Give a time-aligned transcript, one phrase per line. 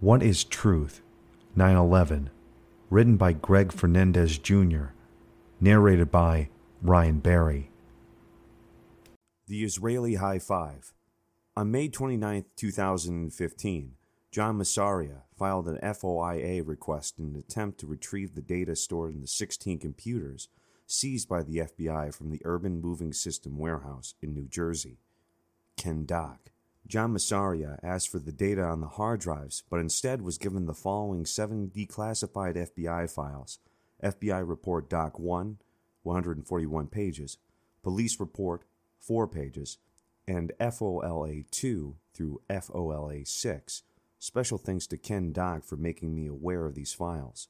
[0.00, 1.02] What is Truth?
[1.56, 2.30] 9 11.
[2.88, 4.92] Written by Greg Fernandez Jr.
[5.60, 7.72] Narrated by Ryan Barrie.
[9.48, 10.94] The Israeli High Five.
[11.56, 13.94] On May 29, 2015,
[14.30, 19.20] John Massaria filed an FOIA request in an attempt to retrieve the data stored in
[19.20, 20.48] the 16 computers
[20.86, 25.00] seized by the FBI from the Urban Moving System warehouse in New Jersey.
[25.76, 26.52] Ken Dock.
[26.88, 30.72] John Massaria asked for the data on the hard drives, but instead was given the
[30.72, 33.58] following seven declassified FBI files
[34.02, 35.58] FBI Report Doc 1,
[36.02, 37.36] 141 pages,
[37.82, 38.64] Police Report,
[39.00, 39.78] 4 pages,
[40.26, 43.82] and FOIA 2 through FOIA 6.
[44.18, 47.48] Special thanks to Ken Dock for making me aware of these files.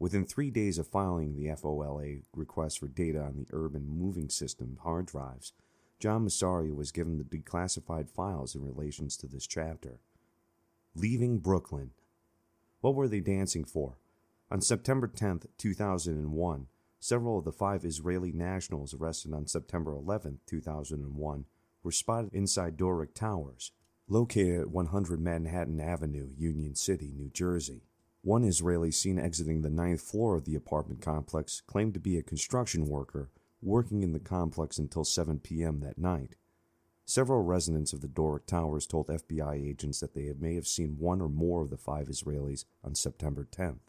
[0.00, 4.78] Within three days of filing the FOIA request for data on the urban moving system
[4.82, 5.52] hard drives,
[6.00, 10.00] John Massaria was given the declassified files in relations to this chapter.
[10.94, 11.90] Leaving Brooklyn.
[12.80, 13.98] What were they dancing for?
[14.50, 16.66] On September 10, 2001,
[16.98, 21.44] several of the five Israeli nationals arrested on September 11, 2001,
[21.82, 23.72] were spotted inside Doric Towers,
[24.08, 27.82] located at 100 Manhattan Avenue, Union City, New Jersey.
[28.22, 32.22] One Israeli seen exiting the ninth floor of the apartment complex claimed to be a
[32.22, 33.28] construction worker
[33.62, 35.80] working in the complex until 7 p.m.
[35.80, 36.36] that night.
[37.04, 41.20] Several residents of the Doric Towers told FBI agents that they may have seen one
[41.20, 43.80] or more of the five Israelis on September 10th.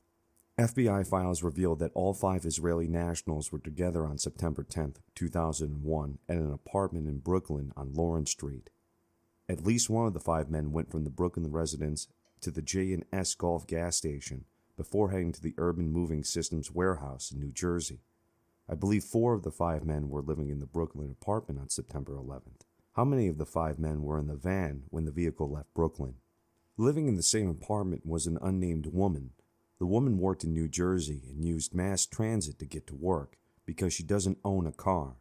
[0.57, 6.37] FBI files revealed that all five Israeli nationals were together on September 10, 2001, at
[6.37, 8.69] an apartment in Brooklyn on Lawrence Street.
[9.47, 12.07] At least one of the five men went from the Brooklyn residence
[12.41, 17.39] to the J&S Gulf gas station before heading to the Urban Moving Systems warehouse in
[17.39, 18.01] New Jersey.
[18.69, 22.13] I believe four of the five men were living in the Brooklyn apartment on September
[22.13, 22.61] 11th.
[22.93, 26.15] How many of the five men were in the van when the vehicle left Brooklyn?
[26.77, 29.31] Living in the same apartment was an unnamed woman.
[29.79, 33.93] The woman worked in New Jersey and used mass transit to get to work because
[33.93, 35.17] she doesn't own a car.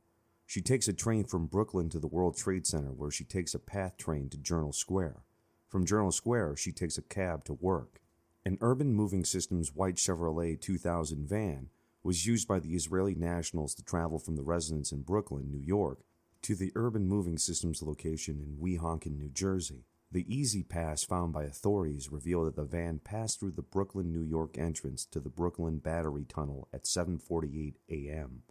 [0.47, 3.59] She takes a train from Brooklyn to the World Trade Center where she takes a
[3.59, 5.23] PATH train to Journal Square.
[5.69, 8.01] From Journal Square, she takes a cab to work.
[8.45, 11.69] An Urban Moving Systems white Chevrolet 2000 van
[12.03, 16.01] was used by the Israeli nationals to travel from the residence in Brooklyn, New York,
[16.43, 19.85] to the Urban Moving Systems location in Weehawken, New Jersey.
[20.13, 24.59] The E-ZPass found by authorities revealed that the van passed through the Brooklyn, New York
[24.59, 28.43] entrance to the Brooklyn Battery Tunnel at 7:48 a.m.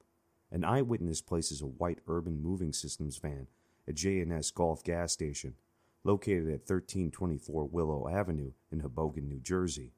[0.51, 3.47] An eyewitness places a white Urban Moving Systems van
[3.87, 5.55] at J&S Gulf gas station,
[6.03, 9.93] located at 1324 Willow Avenue in Hoboken, New Jersey,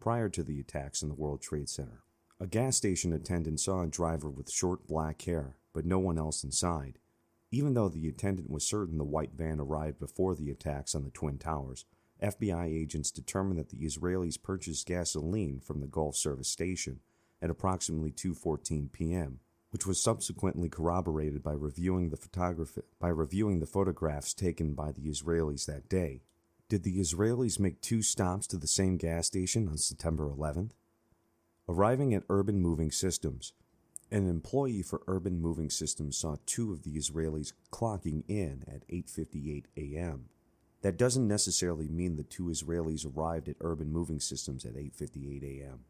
[0.00, 2.03] prior to the attacks in the World Trade Center.
[2.40, 6.42] A gas station attendant saw a driver with short black hair, but no one else
[6.42, 6.98] inside.
[7.52, 11.10] Even though the attendant was certain the white van arrived before the attacks on the
[11.10, 11.84] Twin Towers,
[12.20, 16.98] FBI agents determined that the Israelis purchased gasoline from the Gulf service station
[17.40, 19.38] at approximately 2:14 p.m.,
[19.70, 25.08] which was subsequently corroborated by reviewing the photograph- by reviewing the photographs taken by the
[25.08, 26.24] Israelis that day.
[26.68, 30.72] Did the Israelis make two stops to the same gas station on September 11th?
[31.66, 33.54] Arriving at Urban Moving Systems,
[34.10, 39.64] an employee for Urban Moving Systems saw two of the Israelis clocking in at 8:58
[39.74, 40.26] a.m.
[40.82, 45.86] That doesn't necessarily mean the two Israelis arrived at Urban Moving Systems at 8:58 a.m.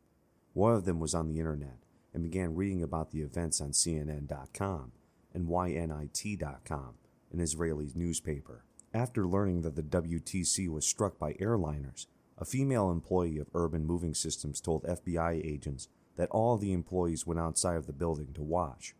[0.53, 1.81] One of them was on the internet
[2.13, 4.93] and began reading about the events on CNN.com
[5.35, 6.95] and Ynet.com,
[7.33, 8.63] an Israeli newspaper.
[8.95, 12.07] After learning that the WTC was struck by airliners,
[12.39, 17.41] a female employee of Urban Moving Systems told FBI agents that all the employees went
[17.41, 18.95] outside of the building to watch.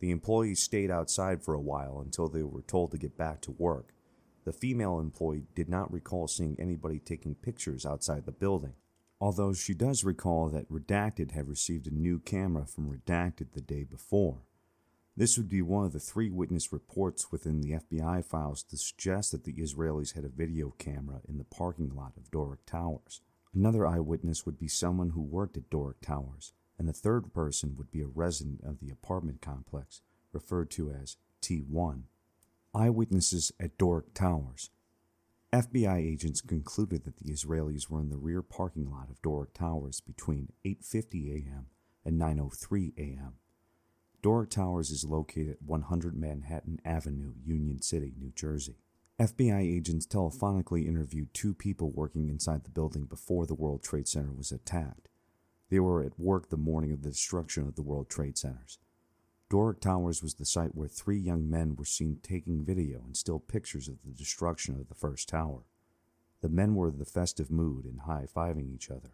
[0.00, 3.52] The employees stayed outside for a while until they were told to get back to
[3.52, 3.94] work.
[4.44, 8.74] The female employee did not recall seeing anybody taking pictures outside the building,
[9.20, 13.84] although she does recall that Redacted had received a new camera from Redacted the day
[13.84, 14.40] before.
[15.14, 19.32] This would be one of the three witness reports within the FBI files to suggest
[19.32, 23.20] that the Israelis had a video camera in the parking lot of Doric Towers.
[23.54, 27.90] Another eyewitness would be someone who worked at Doric Towers, and the third person would
[27.90, 30.00] be a resident of the apartment complex,
[30.32, 32.04] referred to as T1.
[32.72, 34.70] Eyewitnesses at Doric Towers.
[35.52, 40.00] FBI agents concluded that the Israelis were in the rear parking lot of Doric Towers
[40.00, 41.66] between 8:50 a.m.
[42.02, 43.34] and 9:03 a.m.
[44.22, 48.76] Doric Towers is located at 100 Manhattan Avenue, Union City, New Jersey.
[49.18, 54.32] FBI agents telephonically interviewed two people working inside the building before the World Trade Center
[54.32, 55.08] was attacked.
[55.70, 58.78] They were at work the morning of the destruction of the World Trade Centers.
[59.50, 63.40] Doric Towers was the site where three young men were seen taking video and still
[63.40, 65.64] pictures of the destruction of the first tower.
[66.42, 69.10] The men were in the festive mood and high fiving each other.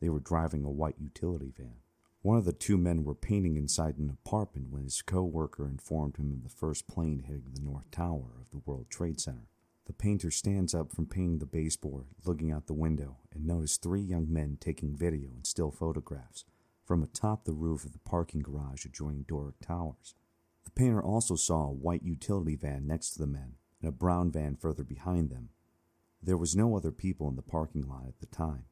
[0.00, 1.76] They were driving a white utility van.
[2.22, 6.18] One of the two men were painting inside an apartment when his co worker informed
[6.18, 9.48] him of the first plane hitting the North Tower of the World Trade Center.
[9.86, 14.02] The painter stands up from painting the baseboard, looking out the window, and noticed three
[14.02, 16.44] young men taking video and still photographs
[16.84, 20.14] from atop the roof of the parking garage adjoining Doric Towers.
[20.64, 24.30] The painter also saw a white utility van next to the men and a brown
[24.30, 25.48] van further behind them.
[26.22, 28.64] There was no other people in the parking lot at the time.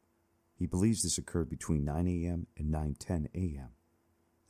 [0.59, 2.49] He believes this occurred between 9 a.m.
[2.57, 3.69] and 9:10 a.m.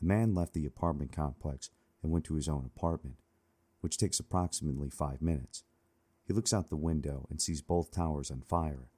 [0.00, 1.70] The man left the apartment complex
[2.02, 3.16] and went to his own apartment,
[3.82, 5.64] which takes approximately 5 minutes.
[6.24, 8.88] He looks out the window and sees both towers on fire.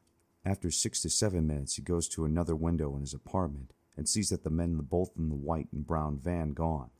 [0.44, 4.28] After 6 to 7 minutes, he goes to another window in his apartment and sees
[4.28, 6.90] that the men both in the white and brown van gone.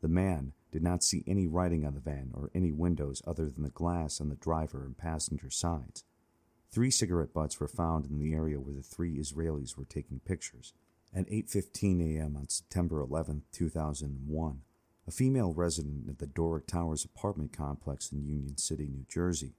[0.00, 3.62] The man did not see any writing on the van or any windows other than
[3.62, 6.04] the glass on the driver and passenger sides.
[6.76, 10.74] Three cigarette butts were found in the area where the three Israelis were taking pictures.
[11.10, 12.36] At 8:15 a.m.
[12.36, 14.60] on September 11, 2001,
[15.06, 19.54] a female resident at the Doric Towers apartment complex in Union City, New Jersey,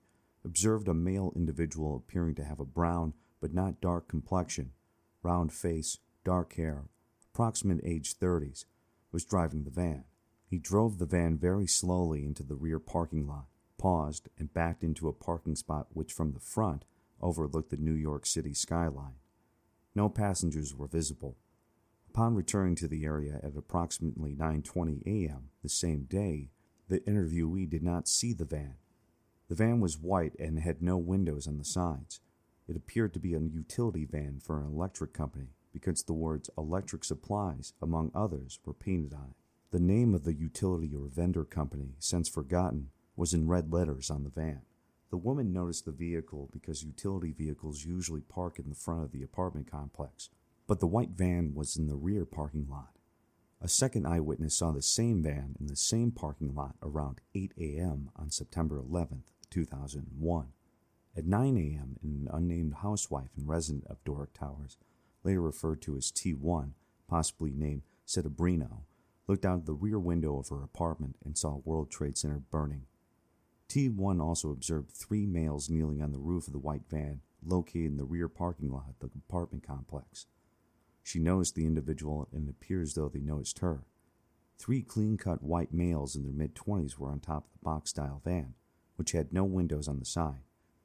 [0.45, 4.73] observed a male individual appearing to have a brown but not dark complexion,
[5.23, 6.83] round face, dark hair,
[7.33, 8.65] approximate age 30s,
[9.11, 10.03] was driving the van.
[10.45, 13.47] He drove the van very slowly into the rear parking lot,
[13.79, 16.85] paused, and backed into a parking spot which from the front
[17.21, 19.15] overlooked the New York City skyline.
[19.95, 21.37] No passengers were visible.
[22.09, 25.49] Upon returning to the area at approximately 9:20 a.m.
[25.61, 26.49] the same day,
[26.87, 28.75] the interviewee did not see the van.
[29.49, 32.21] The van was white and had no windows on the sides.
[32.67, 37.03] It appeared to be a utility van for an electric company because the words electric
[37.03, 39.35] supplies, among others, were painted on it.
[39.71, 44.23] The name of the utility or vendor company, since forgotten, was in red letters on
[44.23, 44.61] the van.
[45.09, 49.23] The woman noticed the vehicle because utility vehicles usually park in the front of the
[49.23, 50.29] apartment complex,
[50.67, 52.97] but the white van was in the rear parking lot.
[53.61, 58.11] A second eyewitness saw the same van in the same parking lot around 8 a.m.
[58.15, 60.47] on September 11, 2001.
[61.15, 64.77] At 9 a.m., an unnamed housewife and resident of Doric Towers,
[65.23, 66.71] later referred to as T1,
[67.09, 68.81] possibly named Settembrino,
[69.27, 72.85] looked out the rear window of her apartment and saw World Trade Center burning.
[73.69, 77.97] T1 also observed three males kneeling on the roof of the white van located in
[77.97, 80.27] the rear parking lot of the apartment complex.
[81.03, 83.83] She noticed the individual and it appears though they noticed her.
[84.57, 87.91] Three clean cut white males in their mid 20s were on top of the box
[87.91, 88.55] style van,
[88.95, 90.43] which had no windows on the side.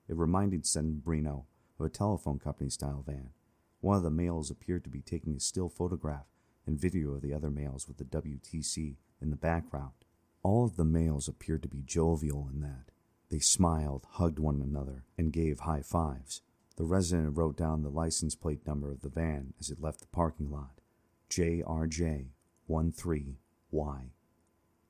[0.09, 1.45] It reminded Settembrino
[1.79, 3.31] of a telephone company style van.
[3.81, 6.27] One of the males appeared to be taking a still photograph
[6.67, 9.93] and video of the other males with the WTC in the background.
[10.43, 12.91] All of the males appeared to be jovial in that.
[13.31, 16.43] They smiled, hugged one another, and gave high fives.
[16.77, 20.09] The resident wrote down the license plate number of the van as it left the
[20.09, 20.81] parking lot
[21.31, 24.11] JRJ13Y.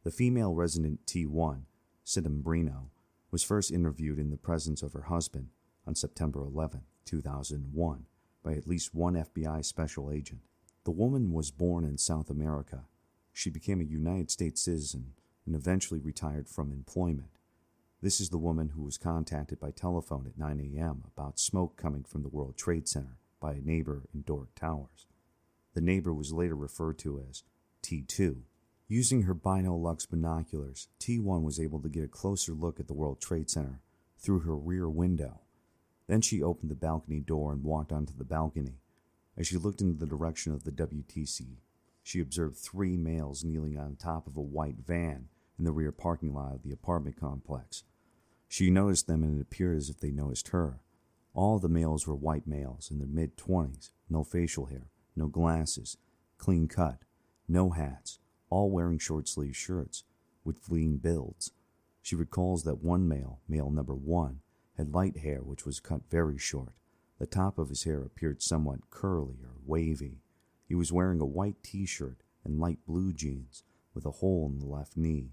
[0.05, 1.63] The female resident T1,
[2.05, 2.89] Settembrino,
[3.31, 5.51] was first interviewed in the presence of her husband
[5.87, 8.07] on September 11, 2001,
[8.43, 10.41] by at least one FBI special agent.
[10.85, 12.87] The woman was born in South America.
[13.33, 15.13] She became a United States citizen
[15.47, 17.39] and eventually retired from employment.
[18.01, 21.05] This is the woman who was contacted by telephone at 9 a.m.
[21.07, 25.07] about smoke coming from the World Trade Center by a neighbor in Doric Towers.
[25.75, 27.45] The neighbor was later referred to as
[27.83, 28.43] T2.
[28.89, 33.21] Using her Binolux binoculars, T1 was able to get a closer look at the World
[33.21, 33.81] Trade Center
[34.19, 35.41] through her rear window.
[36.09, 38.81] Then she opened the balcony door and walked onto the balcony.
[39.37, 41.57] As she looked in the direction of the WTC,
[42.03, 45.29] she observed three males kneeling on top of a white van
[45.59, 47.85] in the rear parking lot of the apartment complex.
[48.49, 50.81] She noticed them and it appeared as if they noticed her.
[51.35, 55.97] All the males were white males in their mid 20s, no facial hair, no glasses,
[56.37, 56.99] clean cut,
[57.49, 58.19] no hats,
[58.51, 60.05] all wearing short sleeved shirts
[60.45, 61.53] with lean builds.
[62.03, 64.41] She recalls that one male, male number one,
[64.77, 66.75] had light hair which was cut very short.
[67.19, 70.19] The top of his hair appeared somewhat curly or wavy.
[70.67, 73.65] He was wearing a white t shirt and light blue jeans
[73.95, 75.33] with a hole in the left knee.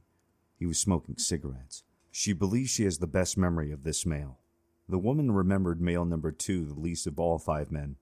[0.57, 1.83] He was smoking cigarettes.
[2.11, 4.39] She believes she has the best memory of this male.
[4.87, 7.97] The woman remembered male number two the least of all five men.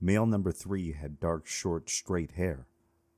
[0.00, 2.66] Male number three had dark, short, straight hair.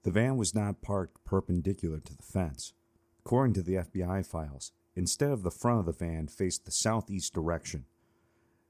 [0.02, 2.72] The van was not parked perpendicular to the fence.
[3.18, 7.34] According to the FBI files, instead of the front of the van faced the southeast
[7.34, 7.84] direction.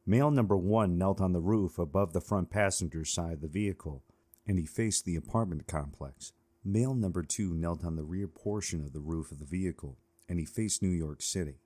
[0.05, 4.03] Male number one knelt on the roof above the front passenger side of the vehicle,
[4.51, 6.33] and he faced the apartment complex.
[6.65, 9.97] Male number two knelt on the rear portion of the roof of the vehicle,
[10.29, 11.61] and he faced New York City.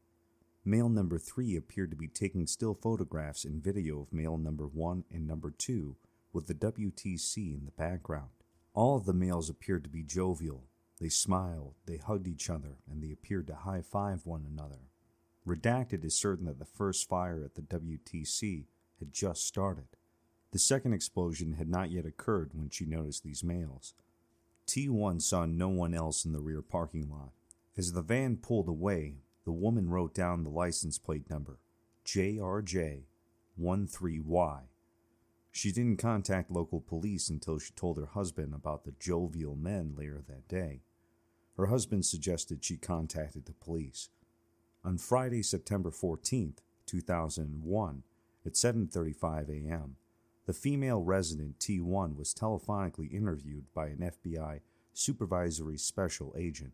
[0.66, 5.04] Male number 3 appeared to be taking still photographs and video of male number 1
[5.10, 5.96] and number 2
[6.34, 8.28] with the WTC in the background.
[8.74, 10.64] All of the males appeared to be jovial.
[11.00, 14.90] They smiled, they hugged each other, and they appeared to high five one another.
[15.48, 18.66] Redacted is certain that the first fire at the WTC
[18.98, 19.86] had just started.
[20.54, 23.94] The second explosion had not yet occurred when she noticed these males.
[24.68, 27.32] T1 saw no one else in the rear parking lot.
[27.76, 31.58] As the van pulled away, the woman wrote down the license plate number
[32.06, 34.61] JRJ13Y
[35.50, 40.23] she didn't contact local police until she told her husband about the jovial men later
[40.28, 40.82] that day.
[41.56, 44.11] Her husband suggested she contacted the police.
[44.84, 48.04] On Friday, September 14th, 2001,
[48.46, 49.96] at 7:35 a.m.,
[50.46, 54.60] the female resident T1 was telephonically interviewed by an FBI
[54.92, 56.72] supervisory special agent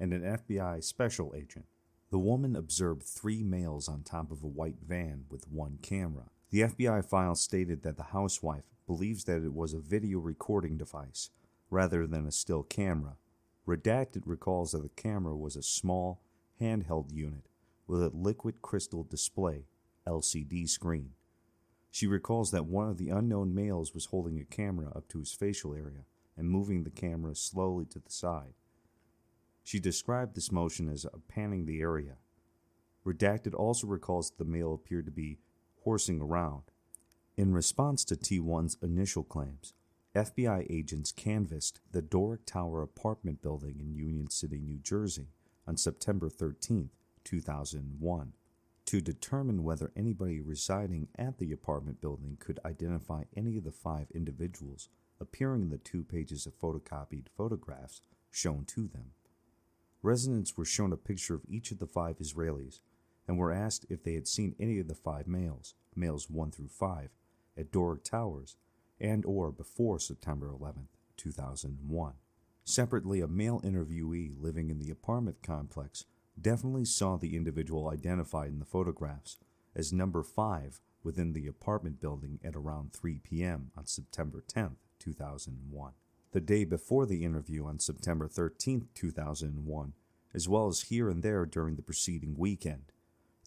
[0.00, 1.66] and an FBI special agent.
[2.10, 6.24] The woman observed three males on top of a white van with one camera.
[6.50, 11.30] The FBI file stated that the housewife believes that it was a video recording device
[11.70, 13.16] rather than a still camera.
[13.66, 16.20] Redacted recalls that the camera was a small,
[16.60, 17.46] handheld unit
[17.86, 19.66] with a liquid crystal display
[20.06, 21.10] LCD screen.
[21.92, 25.34] She recalls that one of the unknown males was holding a camera up to his
[25.34, 26.06] facial area
[26.38, 28.54] and moving the camera slowly to the side.
[29.62, 32.16] She described this motion as panning the area.
[33.06, 35.38] Redacted also recalls that the male appeared to be
[35.84, 36.62] horsing around.
[37.36, 39.74] In response to T1's initial claims,
[40.16, 45.28] FBI agents canvassed the Doric Tower apartment building in Union City, New Jersey
[45.66, 46.88] on September 13,
[47.24, 48.32] 2001,
[48.92, 54.06] to determine whether anybody residing at the apartment building could identify any of the five
[54.14, 59.12] individuals appearing in the two pages of photocopied photographs shown to them.
[60.02, 62.80] Residents were shown a picture of each of the five Israelis
[63.26, 66.68] and were asked if they had seen any of the five males, males 1 through
[66.68, 67.08] 5,
[67.56, 68.56] at Doric Towers
[69.00, 72.12] and or before September 11, 2001.
[72.64, 76.04] Separately, a male interviewee living in the apartment complex
[76.40, 79.38] definitely saw the individual identified in the photographs
[79.74, 83.70] as number 5 within the apartment building at around 3 p.m.
[83.76, 85.92] on September 10, 2001.
[86.32, 89.92] The day before the interview on September 13, 2001,
[90.34, 92.92] as well as here and there during the preceding weekend,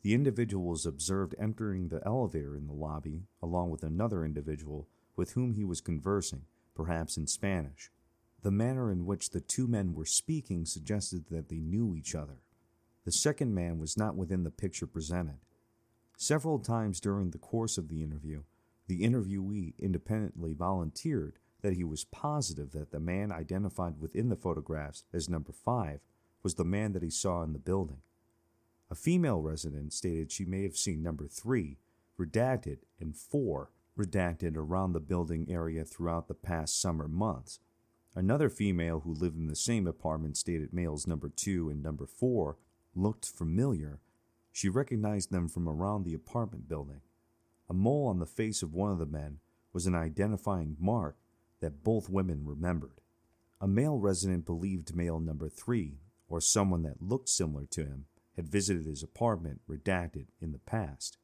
[0.04, 5.32] the individual was observed entering the elevator in the lobby along with another individual with
[5.32, 6.44] whom he was conversing,
[6.75, 7.89] perhaps in Spanish.
[8.44, 12.42] The manner in which the two men were speaking suggested that they knew each other.
[13.05, 15.38] The second man was not within the picture presented.
[16.17, 18.41] Several times during the course of the interview,
[18.88, 25.03] the interviewee independently volunteered that he was positive that the man identified within the photographs
[25.13, 26.00] as number five
[26.41, 28.01] was the man that he saw in the building.
[28.89, 31.77] A female resident stated she may have seen number 3,
[32.19, 37.59] redacted, and 4, redacted around the building area throughout the past summer months.
[38.15, 42.57] Another female who lived in the same apartment stated males number 2 and number 4
[42.95, 43.99] looked familiar.
[44.51, 47.01] She recognized them from around the apartment building.
[47.69, 49.39] A mole on the face of one of the men
[49.73, 51.17] was an identifying mark
[51.59, 53.01] that both women remembered.
[53.59, 55.97] A male resident believed male number 3,
[56.27, 61.17] or someone that looked similar to him, had visited his apartment, redacted, in the past.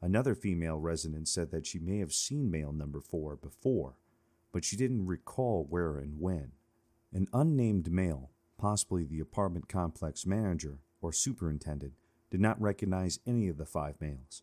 [0.00, 3.94] Another female resident said that she may have seen male number four before,
[4.52, 6.52] but she didn't recall where and when.
[7.12, 11.92] An unnamed male, possibly the apartment complex manager or superintendent,
[12.30, 14.42] did not recognize any of the five males.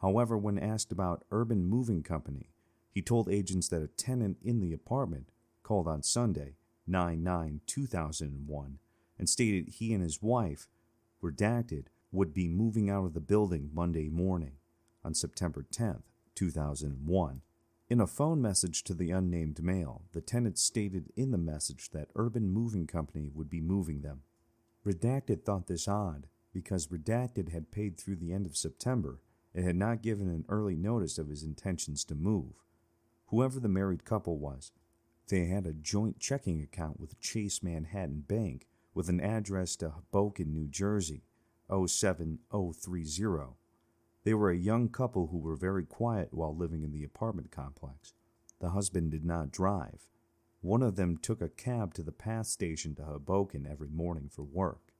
[0.00, 2.50] However, when asked about Urban Moving Company,
[2.90, 5.30] he told agents that a tenant in the apartment
[5.62, 6.56] called on Sunday,
[6.88, 8.78] 9 9 2001,
[9.18, 10.66] and stated he and his wife
[11.22, 14.54] redacted, would be moving out of the building Monday morning
[15.04, 16.02] on September 10,
[16.34, 17.42] 2001.
[17.88, 22.08] In a phone message to the unnamed male, the tenant stated in the message that
[22.16, 24.22] Urban Moving Company would be moving them.
[24.84, 29.20] Redacted thought this odd because Redacted had paid through the end of September
[29.54, 32.54] and had not given an early notice of his intentions to move.
[33.26, 34.72] Whoever the married couple was,
[35.28, 40.52] they had a joint checking account with Chase Manhattan Bank with an address to Hoboken,
[40.52, 41.22] New Jersey,
[41.68, 43.42] 07030.
[44.24, 48.14] They were a young couple who were very quiet while living in the apartment complex.
[48.60, 50.09] The husband did not drive.
[50.62, 54.42] One of them took a cab to the path station to Hoboken every morning for
[54.42, 54.92] work.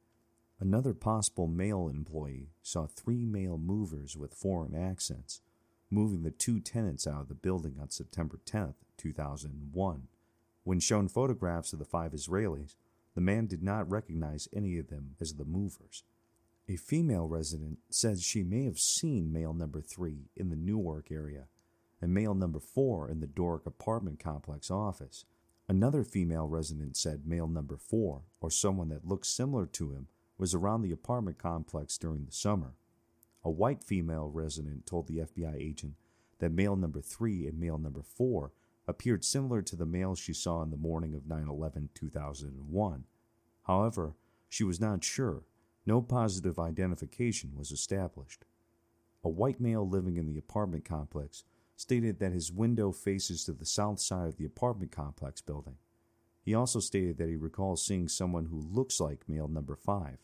[0.59, 5.41] Another possible male employee saw three male movers with foreign accents
[5.91, 10.09] moving the two tenants out of the building on September 10, 2001.
[10.63, 12.77] When shown photographs of the five Israelis,
[13.15, 16.05] the man did not recognize any of them as the movers.
[16.69, 21.49] A female resident says she may have seen male number three in the Newark area
[22.01, 25.25] and male number four in the Doric apartment complex office.
[25.71, 30.53] Another female resident said male number four, or someone that looked similar to him, was
[30.53, 32.75] around the apartment complex during the summer.
[33.45, 35.95] A white female resident told the FBI agent
[36.41, 38.51] that male number three and male number four
[38.89, 43.05] appeared similar to the males she saw in the morning of 9 11 2001.
[43.63, 44.15] However,
[44.49, 45.45] she was not sure.
[45.87, 48.45] No positive identification was established.
[49.23, 51.45] A white male living in the apartment complex
[51.81, 55.77] stated that his window faces to the south side of the apartment complex building.
[56.43, 60.19] He also stated that he recalls seeing someone who looks like male number 5.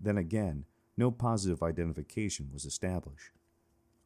[0.00, 0.64] Then again,
[0.96, 3.30] no positive identification was established.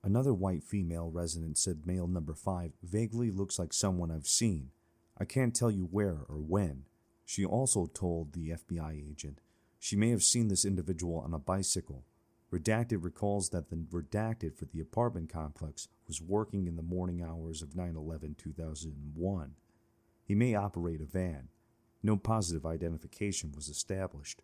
[0.04, 4.72] Another white female resident said male number 5 vaguely looks like someone I've seen.
[5.16, 6.84] I can't tell you where or when.
[7.24, 9.40] She also told the FBI agent
[9.78, 12.04] she may have seen this individual on a bicycle.
[12.52, 17.62] Redacted recalls that the redacted for the apartment complex was working in the morning hours
[17.62, 19.54] of 9 11 2001.
[20.22, 21.48] He may operate a van.
[22.02, 24.42] No positive identification was established.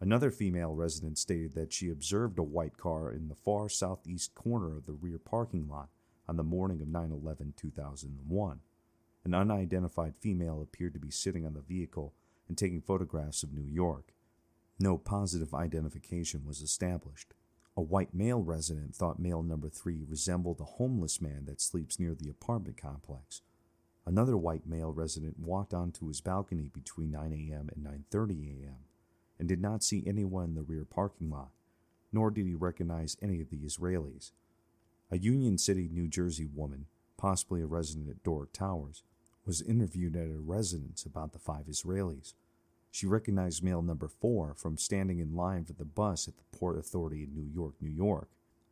[0.00, 4.76] Another female resident stated that she observed a white car in the far southeast corner
[4.76, 5.90] of the rear parking lot
[6.28, 8.60] on the morning of 9 11 2001.
[9.24, 12.14] An unidentified female appeared to be sitting on the vehicle
[12.48, 14.12] and taking photographs of New York.
[14.78, 17.34] No positive identification was established.
[17.76, 22.14] A white male resident thought male number three resembled a homeless man that sleeps near
[22.14, 23.42] the apartment complex.
[24.04, 27.70] Another white male resident walked onto his balcony between 9 a.m.
[27.74, 28.84] and 9:30 a.m
[29.42, 31.50] and did not see anyone in the rear parking lot,
[32.12, 34.30] nor did he recognize any of the Israelis.
[35.10, 36.86] A Union City, New Jersey woman,
[37.16, 39.02] possibly a resident at Doric Towers,
[39.44, 42.34] was interviewed at a residence about the five Israelis.
[42.92, 46.78] She recognized male number four from standing in line for the bus at the Port
[46.78, 48.28] Authority in New York, New York.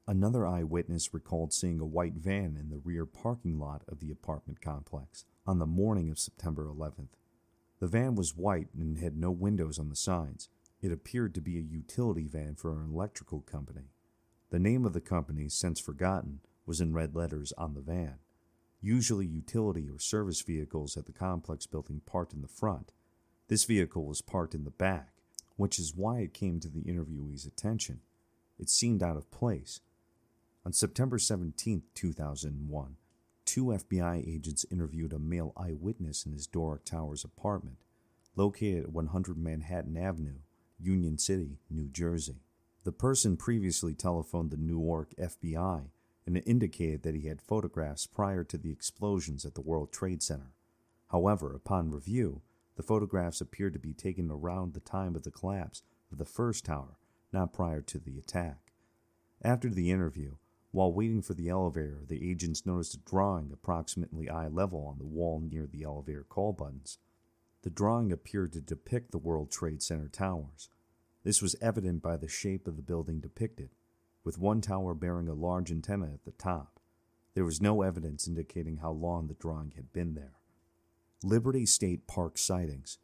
[0.07, 4.61] Another eyewitness recalled seeing a white van in the rear parking lot of the apartment
[4.61, 7.17] complex on the morning of September 11th.
[7.79, 10.51] The van was white and had no windows on the sides.
[10.83, 13.89] It appeared to be a utility van for an electrical company.
[14.51, 18.17] The name of the company, since forgotten, was in red letters on the van.
[18.83, 22.93] Usually, utility or service vehicles at the complex building parked in the front.
[23.51, 25.09] This vehicle was parked in the back,
[25.57, 27.99] which is why it came to the interviewee's attention.
[28.61, 29.81] It seemed out of place.
[30.65, 32.97] On September 17, 2001,
[33.45, 37.79] two FBI agents interviewed a male eyewitness in his Doric Towers apartment,
[38.37, 40.39] located at 100 Manhattan Avenue,
[40.79, 42.45] Union City, New Jersey.
[42.85, 45.87] The person previously telephoned the Newark FBI
[46.25, 50.53] and indicated that he had photographs prior to the explosions at the World Trade Center.
[51.09, 52.43] However, upon review,
[52.81, 56.65] the photographs appeared to be taken around the time of the collapse of the first
[56.65, 56.97] tower,
[57.31, 58.73] not prior to the attack.
[59.43, 60.37] After the interview,
[60.71, 65.05] while waiting for the elevator, the agents noticed a drawing approximately eye level on the
[65.05, 66.97] wall near the elevator call buttons.
[67.65, 70.71] The drawing appeared to depict the World Trade Center towers.
[71.23, 73.75] This was evident by the shape of the building depicted,
[74.25, 76.81] with one tower bearing a large antenna at the top.
[77.35, 80.40] There was no evidence indicating how long the drawing had been there.
[81.23, 82.99] Liberty State Park sightings.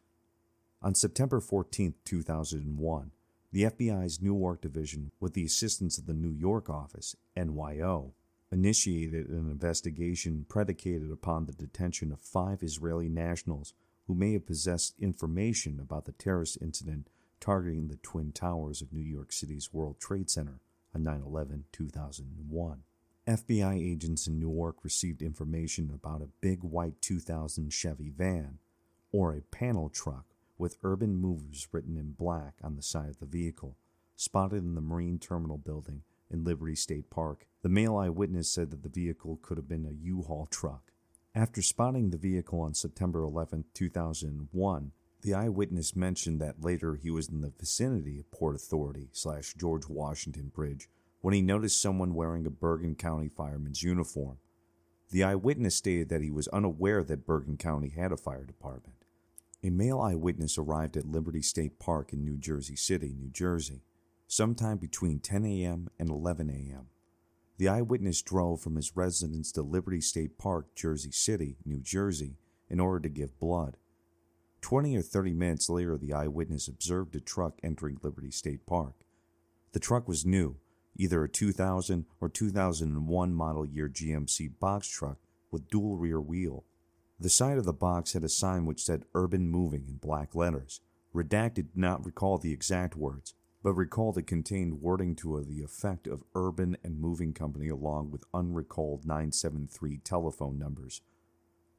[0.81, 3.11] On September 14, 2001,
[3.53, 8.13] the FBI's Newark Division, with the assistance of the New York office, NYO,
[8.51, 13.75] initiated an investigation predicated upon the detention of five Israeli nationals
[14.07, 19.01] who may have possessed information about the terrorist incident targeting the Twin Towers of New
[19.01, 20.61] York City's World Trade Center
[20.95, 22.83] on 9 11 2001.
[23.27, 28.59] FBI agents in Newark received information about a big white 2000 Chevy van,
[29.11, 30.27] or a panel truck
[30.59, 33.77] with Urban Movers written in black on the side of the vehicle,
[34.15, 37.49] spotted in the Marine Terminal building in Liberty State Park.
[37.63, 40.93] The male eyewitness said that the vehicle could have been a U-Haul truck.
[41.35, 47.29] After spotting the vehicle on September 11, 2001, the eyewitness mentioned that later he was
[47.29, 50.89] in the vicinity of Port Authority slash George Washington Bridge
[51.27, 54.37] when he noticed someone wearing a Bergen County fireman's uniform.
[55.11, 58.99] The eyewitness stated that he was unaware that Bergen County had a fire department.
[59.65, 63.83] A male eyewitness arrived at Liberty State Park in New Jersey City, New Jersey,
[64.29, 65.89] sometime between 10 a.m.
[65.99, 66.87] and 11 a.m.
[67.59, 72.37] The eyewitness drove from his residence to Liberty State Park, Jersey City, New Jersey,
[72.71, 73.79] in order to give blood.
[74.61, 78.95] Twenty or thirty minutes later, the eyewitness observed a truck entering Liberty State Park.
[79.73, 80.59] The truck was new,
[80.99, 85.19] either a 2000 or 2001 model year GMC box truck
[85.51, 86.65] with dual rear wheel.
[87.19, 90.81] The side of the box had a sign which said Urban Moving in black letters.
[91.15, 93.33] Redacted did not recall the exact words,
[93.63, 98.25] but recalled it contained wording to the effect of Urban and Moving Company along with
[98.35, 101.01] unrecalled 973 telephone numbers.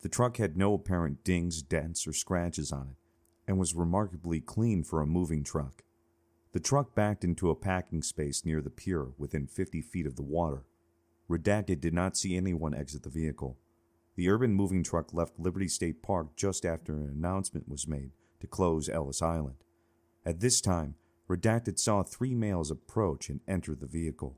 [0.01, 2.97] The truck had no apparent dings, dents, or scratches on it,
[3.47, 5.83] and was remarkably clean for a moving truck.
[6.53, 10.23] The truck backed into a parking space near the pier within 50 feet of the
[10.23, 10.63] water.
[11.29, 13.57] Redacted did not see anyone exit the vehicle.
[14.15, 18.47] The urban moving truck left Liberty State Park just after an announcement was made to
[18.47, 19.57] close Ellis Island.
[20.25, 20.95] At this time,
[21.29, 24.37] Redacted saw three males approach and enter the vehicle.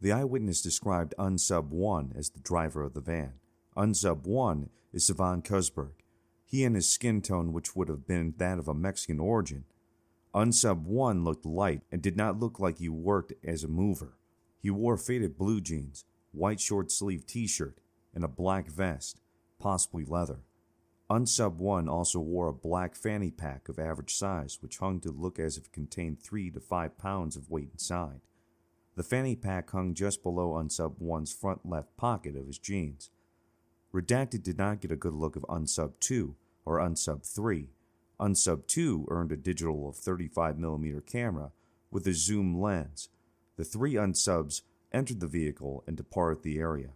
[0.00, 3.34] The eyewitness described Unsub 1 as the driver of the van.
[3.76, 5.92] Unsub 1 is Sivan Kurzberg.
[6.44, 9.64] He and his skin tone, which would have been that of a Mexican origin.
[10.34, 14.14] Unsub 1 looked light and did not look like he worked as a mover.
[14.58, 17.78] He wore faded blue jeans, white short sleeved t shirt,
[18.12, 19.20] and a black vest,
[19.60, 20.40] possibly leather.
[21.08, 25.38] Unsub 1 also wore a black fanny pack of average size, which hung to look
[25.38, 28.22] as if it contained 3 to 5 pounds of weight inside.
[28.96, 33.10] The fanny pack hung just below Unsub 1's front left pocket of his jeans.
[33.92, 37.68] Redacted did not get a good look of Unsub 2 or Unsub 3.
[38.20, 41.50] Unsub 2 earned a digital of 35mm camera
[41.90, 43.08] with a zoom lens.
[43.56, 46.90] The three unsubs entered the vehicle and departed the area.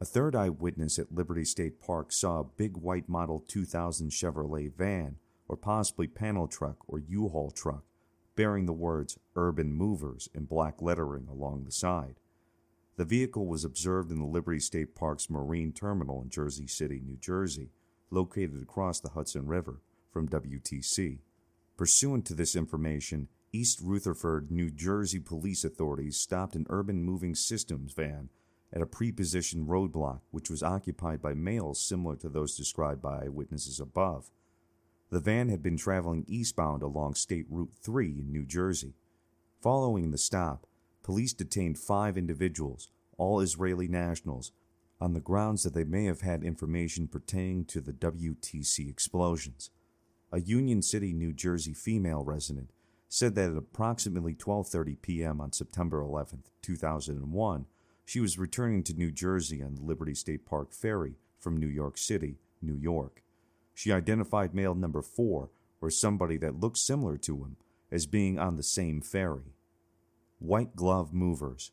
[0.00, 5.16] A third eyewitness at Liberty State Park saw a big white Model 2000 Chevrolet van,
[5.48, 7.84] or possibly panel truck or U-Haul truck,
[8.34, 12.16] bearing the words Urban Movers in black lettering along the side.
[12.96, 17.16] The vehicle was observed in the Liberty State Park's Marine Terminal in Jersey City, New
[17.16, 17.70] Jersey,
[18.10, 19.80] located across the Hudson River
[20.16, 21.18] from WTC.
[21.76, 27.92] Pursuant to this information, East Rutherford, New Jersey police authorities stopped an urban moving systems
[27.92, 28.30] van
[28.72, 33.78] at a prepositioned roadblock which was occupied by males similar to those described by eyewitnesses
[33.78, 34.30] above.
[35.10, 38.94] The van had been traveling eastbound along State Route 3 in New Jersey.
[39.60, 40.66] Following the stop,
[41.02, 44.52] police detained five individuals, all Israeli nationals,
[44.98, 49.68] on the grounds that they may have had information pertaining to the WTC explosions.
[50.32, 52.70] A Union City, New Jersey female resident
[53.08, 55.40] said that at approximately 12:30 p.m.
[55.40, 57.66] on September 11, 2001,
[58.04, 61.96] she was returning to New Jersey on the Liberty State Park ferry from New York
[61.96, 63.22] City, New York.
[63.74, 67.56] She identified male number four, or somebody that looked similar to him,
[67.90, 69.54] as being on the same ferry.
[70.38, 71.70] White glove movers.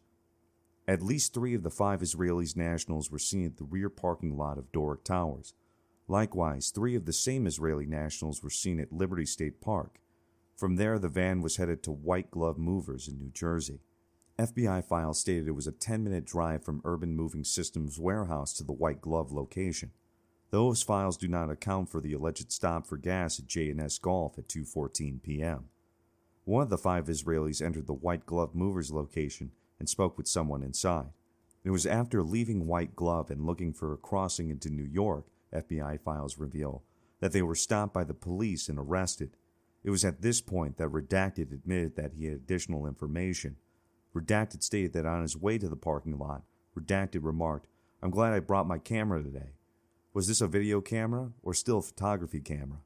[0.87, 4.57] At least three of the five Israelis nationals were seen at the rear parking lot
[4.57, 5.53] of Doric Towers.
[6.07, 9.99] Likewise, three of the same Israeli nationals were seen at Liberty State Park.
[10.55, 13.79] From there, the van was headed to White Glove Movers in New Jersey.
[14.37, 18.63] FBI files stated it was a 10 minute drive from Urban Moving Systems warehouse to
[18.63, 19.91] the White Glove location.
[20.49, 24.47] Those files do not account for the alleged stop for gas at J&S Gulf at
[24.47, 25.69] 2:14 p.m.
[26.45, 30.61] One of the five Israelis entered the White Glove Movers location and spoke with someone
[30.61, 31.11] inside.
[31.63, 36.01] It was after leaving White Glove and looking for a crossing into New York, FBI
[36.01, 36.83] files reveal,
[37.19, 39.37] that they were stopped by the police and arrested.
[39.83, 43.57] It was at this point that Redacted admitted that he had additional information
[44.13, 46.43] Redacted stated that on his way to the parking lot,
[46.77, 47.67] Redacted remarked,
[48.01, 49.53] I'm glad I brought my camera today.
[50.13, 52.79] Was this a video camera or still a photography camera?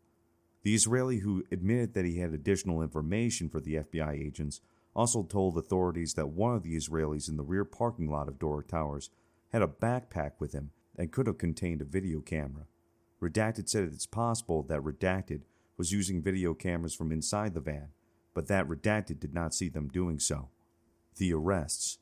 [0.64, 4.62] The Israeli who admitted that he had additional information for the FBI agents
[4.96, 8.68] also told authorities that one of the Israelis in the rear parking lot of Doric
[8.68, 9.10] Towers
[9.52, 12.66] had a backpack with him and could have contained a video camera.
[13.22, 15.42] Redacted said it's possible that Redacted
[15.78, 17.90] was using video cameras from inside the van,
[18.34, 20.50] but that Redacted did not see them doing so.
[21.18, 22.00] The arrests.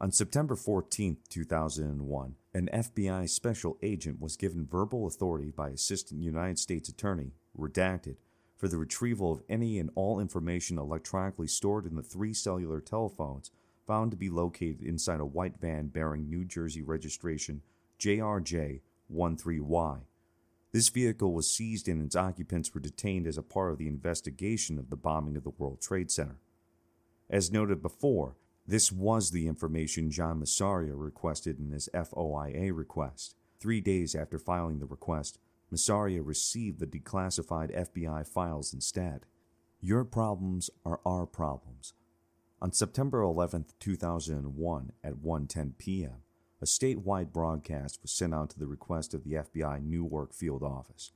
[0.00, 6.58] On September 14, 2001, an FBI special agent was given verbal authority by Assistant United
[6.58, 8.16] States Attorney, redacted,
[8.56, 13.50] for the retrieval of any and all information electronically stored in the three cellular telephones
[13.86, 17.62] found to be located inside a white van bearing New Jersey registration
[18.02, 20.00] JRJ13Y.
[20.72, 24.76] This vehicle was seized and its occupants were detained as a part of the investigation
[24.76, 26.40] of the bombing of the World Trade Center.
[27.30, 28.34] As noted before,
[28.66, 33.36] this was the information John Massaria requested in his FOIA request.
[33.60, 35.38] Three days after filing the request,
[35.70, 39.26] Massaria received the declassified FBI files instead.
[39.80, 41.94] Your problems are our problems.
[42.60, 46.22] On September 11, 2001, at 1:10 p.m.,
[46.62, 51.10] a statewide broadcast was sent out to the request of the FBI Newark field office.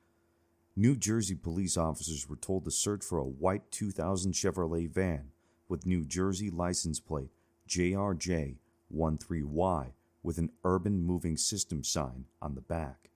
[0.74, 5.30] New Jersey police officers were told to search for a white 2000 Chevrolet van
[5.68, 7.30] with New Jersey license plate
[7.68, 13.10] JRJ13Y with an urban moving system sign on the back.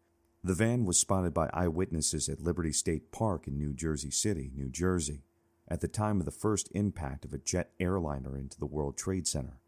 [0.44, 4.70] The van was spotted by eyewitnesses at Liberty State Park in New Jersey City, New
[4.70, 5.24] Jersey.
[5.68, 9.28] at the time of the first impact of a jet airliner into the World Trade
[9.28, 9.59] Center.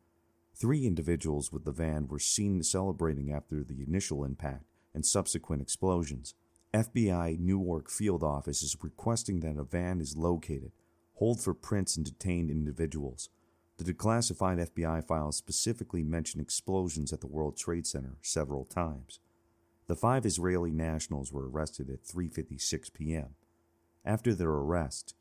[0.62, 6.36] Three individuals with the van were seen celebrating after the initial impact and subsequent explosions.
[6.72, 10.70] FBI Newark Field Office is requesting that a van is located,
[11.14, 13.28] hold for prints and detained individuals.
[13.78, 19.18] The declassified FBI files specifically mention explosions at the World Trade Center several times.
[19.88, 23.34] The five Israeli nationals were arrested at 3:56 p.m.
[24.04, 25.16] After their arrest,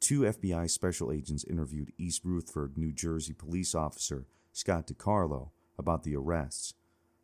[0.00, 6.14] two FBI special agents interviewed East Rutherford, New Jersey police officer Scott DiCarlo about the
[6.14, 6.74] arrests.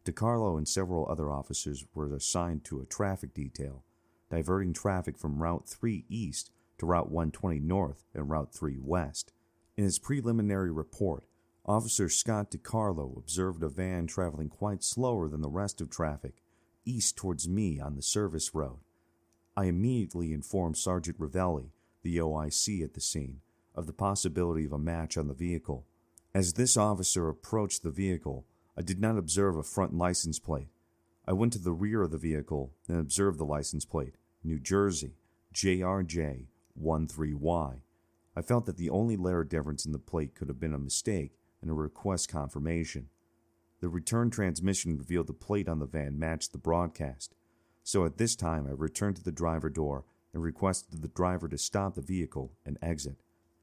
[0.05, 3.85] DiCarlo and several other officers were assigned to a traffic detail,
[4.31, 9.33] diverting traffic from Route 3 East to Route 120 North and Route 3 West.
[9.77, 11.25] In his preliminary report,
[11.67, 16.43] Officer Scott DiCarlo observed a van traveling quite slower than the rest of traffic,
[16.87, 18.79] east towards me on the service road.
[19.55, 23.43] I immediately informed Sergeant Ravelli, the OIC at the scene,
[23.75, 25.85] of the possibility of a match on the vehicle.
[26.35, 28.45] As this officer approached the vehicle,
[28.77, 30.69] I did not observe a front license plate.
[31.27, 34.15] I went to the rear of the vehicle and observed the license plate,
[34.45, 35.15] New Jersey,
[35.55, 36.47] JRJ
[36.81, 37.81] 13Y.
[38.37, 41.33] I felt that the only letter difference in the plate could have been a mistake
[41.61, 43.09] and a request confirmation.
[43.81, 47.35] The return transmission revealed the plate on the van matched the broadcast,
[47.83, 51.59] so at this time I returned to the driver door and requested the driver to
[51.59, 53.17] stop the vehicle and exit.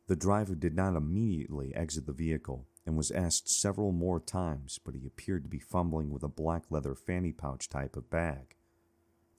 [0.08, 4.94] The driver did not immediately exit the vehicle and was asked several more times, but
[4.94, 8.56] he appeared to be fumbling with a black leather fanny pouch type of bag.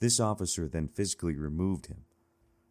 [0.00, 2.05] This officer then physically removed him.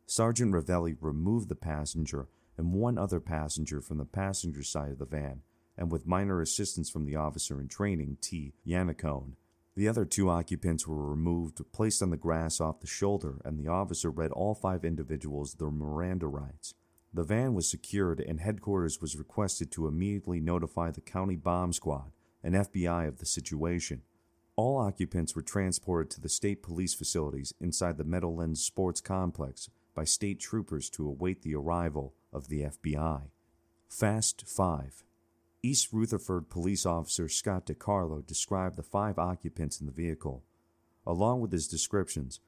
[0.06, 2.28] Sergeant Ravelli removed the passenger
[2.58, 5.42] and one other passenger from the passenger side of the van,
[5.78, 8.54] and with minor assistance from the officer in training, T.
[8.68, 9.34] Yannicone.
[9.76, 13.70] The other two occupants were removed, placed on the grass off the shoulder, and the
[13.70, 16.76] officer read all five individuals their Miranda rights.
[17.16, 22.12] The van was secured, and headquarters was requested to immediately notify the county bomb squad
[22.44, 24.02] and FBI of the situation.
[24.58, 30.04] All occupants were transported to the state police facilities inside the Meadowlands Sports Complex by
[30.04, 33.30] state troopers to await the arrival of the FBI.
[33.88, 35.06] Fast 5.
[35.64, 40.44] East Rutherford police officer Scott DiCarlo described the five occupants in the vehicle.
[41.08, 42.42] Along with his descriptions,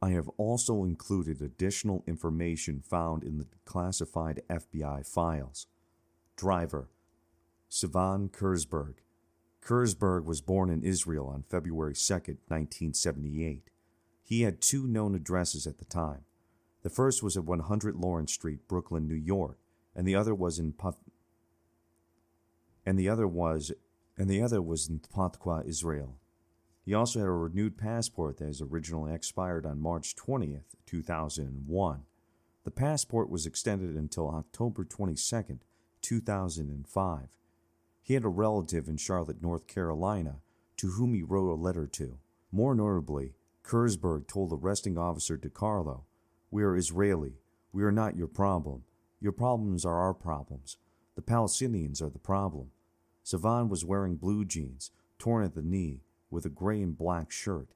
[0.00, 5.66] I have also included additional information found in the classified FBI files.
[6.36, 6.88] Driver
[7.70, 8.94] Sivan Kurzberg.
[9.60, 13.70] Kurzberg was born in Israel on February 2, 1978.
[14.22, 16.24] He had two known addresses at the time.
[16.82, 19.58] The first was at 100 Lawrence Street, Brooklyn, New York,
[19.94, 20.94] and the other was in Pat-
[22.86, 23.72] and the other was
[24.16, 26.18] and the other was in Patqua, Israel.
[26.88, 32.02] He also had a renewed passport that was originally expired on March 20th, 2001.
[32.64, 35.58] The passport was extended until October 22nd,
[36.00, 37.28] 2005.
[38.00, 40.36] He had a relative in Charlotte, North Carolina,
[40.78, 42.20] to whom he wrote a letter to.
[42.50, 46.04] More notably, Kurzberg told the arresting officer DiCarlo
[46.50, 47.34] we are Israeli.
[47.70, 48.84] We are not your problem.
[49.20, 50.78] Your problems are our problems.
[51.16, 52.70] The Palestinians are the problem.
[53.22, 57.68] Sivan was wearing blue jeans, torn at the knee, with a gray and black shirt.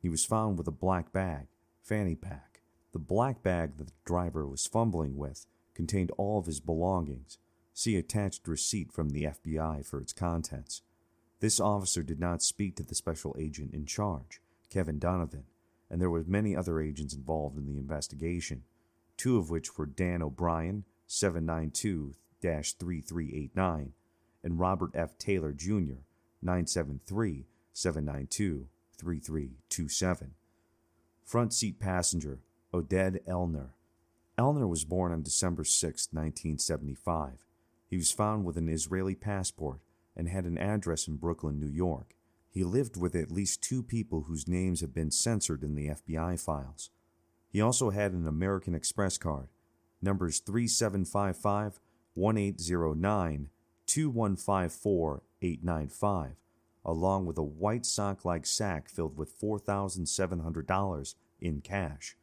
[0.00, 1.48] He was found with a black bag,
[1.82, 2.62] fanny pack.
[2.92, 7.38] The black bag that the driver was fumbling with contained all of his belongings.
[7.72, 10.82] See attached receipt from the FBI for its contents.
[11.40, 15.44] This officer did not speak to the special agent in charge, Kevin Donovan,
[15.88, 18.64] and there were many other agents involved in the investigation,
[19.16, 23.92] two of which were Dan O'Brien, 792 3389,
[24.42, 25.16] and Robert F.
[25.18, 26.02] Taylor, Jr.,
[26.42, 27.46] 973
[27.80, 30.34] 792 3327.
[31.24, 32.40] Front seat passenger,
[32.74, 33.70] Oded Ellner.
[34.36, 37.46] Ellner was born on December 6, 1975.
[37.88, 39.80] He was found with an Israeli passport
[40.14, 42.14] and had an address in Brooklyn, New York.
[42.50, 46.38] He lived with at least two people whose names have been censored in the FBI
[46.38, 46.90] files.
[47.48, 49.48] He also had an American Express card,
[50.02, 51.80] numbers 3755
[52.12, 53.48] 1809
[53.86, 56.36] 2154 895,
[56.84, 62.16] along with a white sock like sack filled with $4,700 in cash.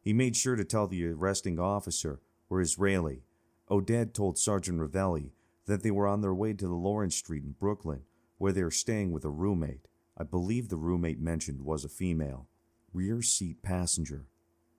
[0.00, 3.22] He made sure to tell the arresting officer we're Israeli.
[3.70, 5.30] Oded told Sergeant Ravelli
[5.66, 8.02] that they were on their way to the Lawrence Street in Brooklyn
[8.42, 9.86] where they were staying with a roommate.
[10.18, 12.48] I believe the roommate mentioned was a female.
[12.92, 14.26] Rear seat passenger,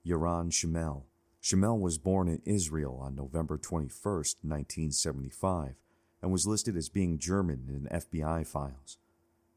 [0.06, 1.04] Yaron Shmuel.
[1.42, 5.76] Shmuel was born in Israel on November 21, 1975,
[6.22, 8.98] and was listed as being German in FBI files.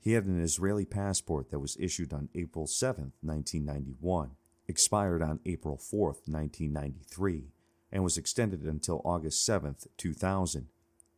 [0.01, 4.31] He had an Israeli passport that was issued on April 7, 1991,
[4.69, 7.53] expired on April 4, 1993,
[7.91, 10.69] and was extended until August 7, 2000.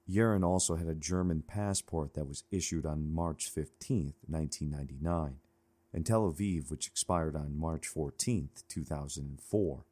[0.09, 5.37] Yaron also had a German passport that was issued on March 15, 1999,
[5.93, 9.85] and Tel Aviv, which expired on March 14, 2004.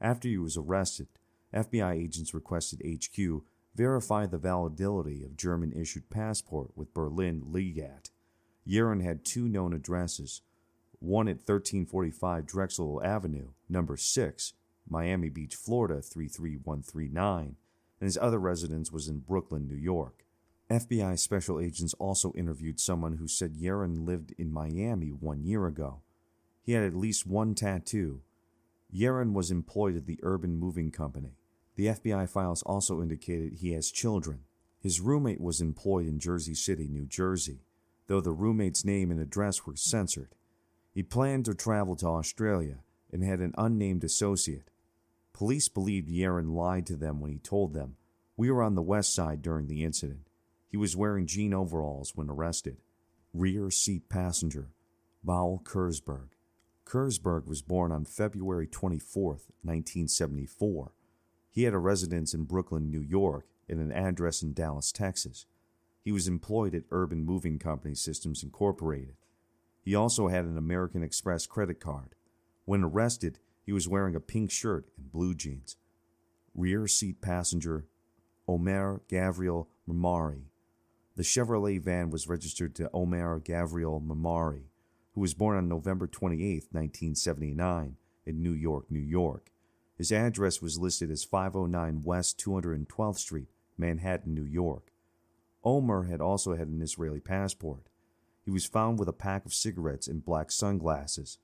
[0.00, 1.06] After he was arrested,
[1.54, 3.42] FBI agents requested HQ
[3.74, 8.10] verify the validity of German issued passport with Berlin Legat.
[8.66, 10.42] Yaron had two known addresses,
[11.00, 14.52] one at 1345 Drexel Avenue, number 6,
[14.88, 17.56] Miami Beach, Florida 33139,
[18.00, 20.24] and his other residence was in Brooklyn, New York.
[20.70, 26.00] FBI special agents also interviewed someone who said Yaron lived in Miami one year ago.
[26.62, 28.22] He had at least one tattoo.
[28.94, 31.36] Yaron was employed at the Urban Moving Company.
[31.76, 34.40] The FBI files also indicated he has children.
[34.80, 37.60] His roommate was employed in Jersey City, New Jersey,
[38.12, 40.34] though the roommate's name and address were censored.
[40.92, 44.68] He planned to travel to Australia and had an unnamed associate.
[45.32, 47.96] Police believed Yaron lied to them when he told them,
[48.36, 50.28] We were on the west side during the incident.
[50.68, 52.76] He was wearing jean overalls when arrested.
[53.32, 54.72] Rear seat passenger,
[55.24, 56.32] Paul Kurzberg.
[56.84, 59.24] Kurzberg was born on February 24,
[59.62, 60.92] 1974.
[61.50, 65.46] He had a residence in Brooklyn, New York, and an address in Dallas, Texas.
[66.04, 69.16] He was employed at Urban Moving Company Systems Incorporated.
[69.84, 72.14] He also had an American Express credit card.
[72.64, 75.76] When arrested, he was wearing a pink shirt and blue jeans.
[76.54, 77.86] Rear seat passenger
[78.48, 80.46] Omer Gavriel Marmari.
[81.16, 84.64] The Chevrolet van was registered to Omer Gavriel Marmari,
[85.14, 89.52] who was born on November 28, 1979, in New York, New York.
[89.96, 94.91] His address was listed as 509 West 212th Street, Manhattan, New York.
[95.64, 97.88] Omer had also had an Israeli passport.
[98.44, 101.38] He was found with a pack of cigarettes and black sunglasses.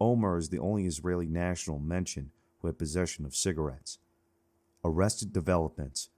[0.00, 2.30] Omer is the only Israeli national mentioned
[2.60, 3.98] who had possession of cigarettes.
[4.84, 6.10] Arrested developments.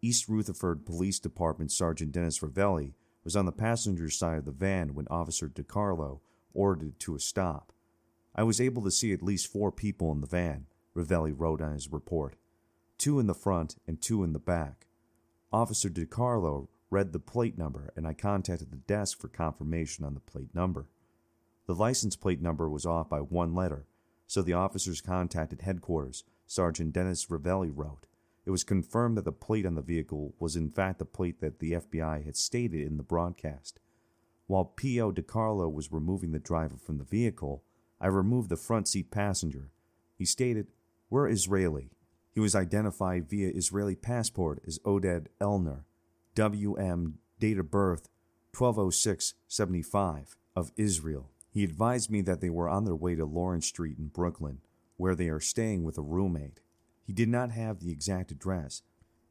[0.00, 4.94] East Rutherford Police Department Sergeant Dennis Ravelli was on the passenger side of the van
[4.94, 6.20] when Officer DiCarlo
[6.54, 7.72] ordered it to a stop.
[8.34, 11.72] I was able to see at least four people in the van, Ravelli wrote on
[11.72, 12.36] his report.
[12.96, 14.86] Two in the front and two in the back.
[15.52, 20.20] Officer DiCarlo read the plate number and I contacted the desk for confirmation on the
[20.20, 20.88] plate number.
[21.66, 23.86] The license plate number was off by one letter,
[24.26, 26.24] so the officers contacted headquarters.
[26.46, 28.06] Sergeant Dennis Ravelli wrote.
[28.46, 31.58] It was confirmed that the plate on the vehicle was in fact the plate that
[31.58, 33.80] the FBI had stated in the broadcast.
[34.46, 35.12] While P.O.
[35.12, 37.62] DiCarlo was removing the driver from the vehicle,
[38.00, 39.70] I removed the front seat passenger.
[40.16, 40.68] He stated,
[41.10, 41.90] We're Israeli.
[42.32, 45.84] He was identified via Israeli passport as Oded Ellner,
[46.38, 48.08] WM, date of birth
[48.56, 51.32] 120675, of Israel.
[51.50, 54.60] He advised me that they were on their way to Lawrence Street in Brooklyn,
[54.96, 56.60] where they are staying with a roommate.
[57.02, 58.82] He did not have the exact address.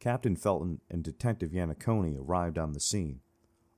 [0.02, 3.22] Captain Felton and Detective Yanniconi arrived on the scene.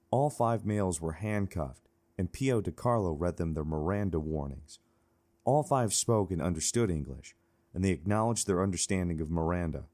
[0.10, 1.88] All five males were handcuffed,
[2.18, 2.64] and P.O.
[2.64, 4.80] DiCarlo read them their Miranda warnings.
[5.46, 7.36] All five spoke and understood English,
[7.76, 9.86] and they acknowledged their understanding of Miranda.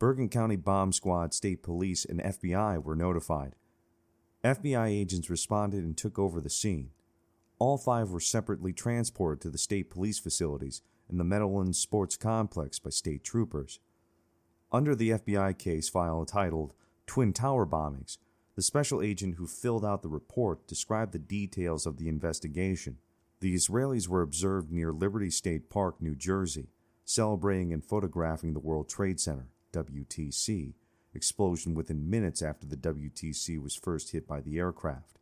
[0.00, 3.54] Bergen County Bomb Squad, State Police, and FBI were notified.
[4.42, 6.88] FBI agents responded and took over the scene.
[7.58, 12.78] All five were separately transported to the state police facilities in the Meadowlands Sports Complex
[12.78, 13.78] by state troopers.
[14.72, 16.72] Under the FBI case file titled
[17.06, 18.16] Twin Tower Bombings,
[18.56, 22.96] the special agent who filled out the report described the details of the investigation.
[23.40, 26.70] The Israelis were observed near Liberty State Park, New Jersey,
[27.04, 30.74] celebrating and photographing the World Trade Center, WTC,
[31.14, 35.18] explosion within minutes after the WTC was first hit by the aircraft.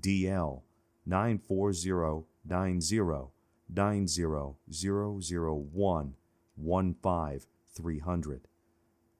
[0.00, 0.62] DL
[1.08, 3.32] 94090
[3.70, 6.14] 90001
[6.56, 8.48] 15300.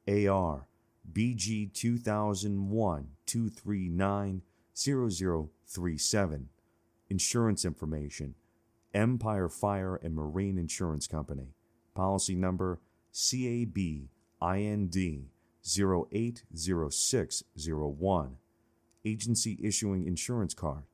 [0.08, 0.66] AR
[1.10, 4.42] BG 2001 239
[4.74, 6.48] 0037.
[7.10, 8.34] Insurance information
[8.94, 11.54] Empire Fire and Marine Insurance Company.
[11.94, 12.80] Policy number
[13.12, 14.08] CAB
[14.42, 15.28] IND
[15.64, 18.36] 080601.
[19.04, 20.84] Agency issuing insurance card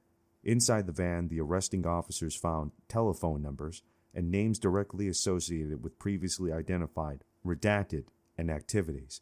[0.45, 3.83] Inside the van, the arresting officers found telephone numbers
[4.15, 8.05] and names directly associated with previously identified, redacted,
[8.37, 9.21] and activities.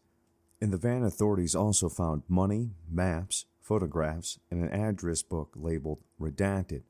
[0.61, 6.83] In the van, authorities also found money, maps, photographs, and an address book labeled redacted,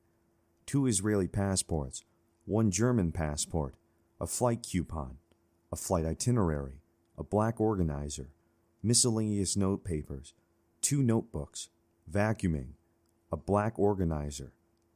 [0.64, 2.04] two Israeli passports,
[2.46, 3.74] one German passport,
[4.20, 5.18] a flight coupon,
[5.72, 6.80] a flight itinerary,
[7.18, 8.30] a black organizer,
[8.82, 10.34] miscellaneous note papers,
[10.80, 11.68] two notebooks,
[12.10, 12.72] vacuuming,
[13.32, 14.52] a black organizer,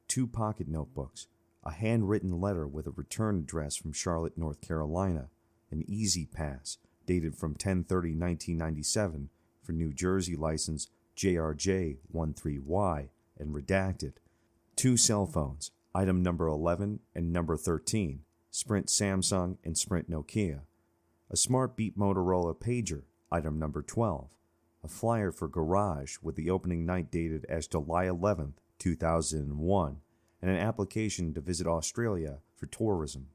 [0.08, 1.26] two pocket notebooks,
[1.62, 5.28] a handwritten letter with a return address from Charlotte, North Carolina,
[5.70, 9.28] an E-ZPass dated from 1030 1997
[9.62, 13.08] for New Jersey license JRJ13Y
[13.38, 14.14] and redacted,
[14.76, 18.20] two cell phones, item number 11 and number 13,
[18.50, 20.62] Sprint Samsung and Sprint Nokia,
[21.30, 24.28] a smart beat Motorola pager, item number 12,
[24.84, 29.96] a flyer for Garage with the opening night dated as July 11th, 2001,
[30.42, 33.28] and an application to visit Australia for tourism.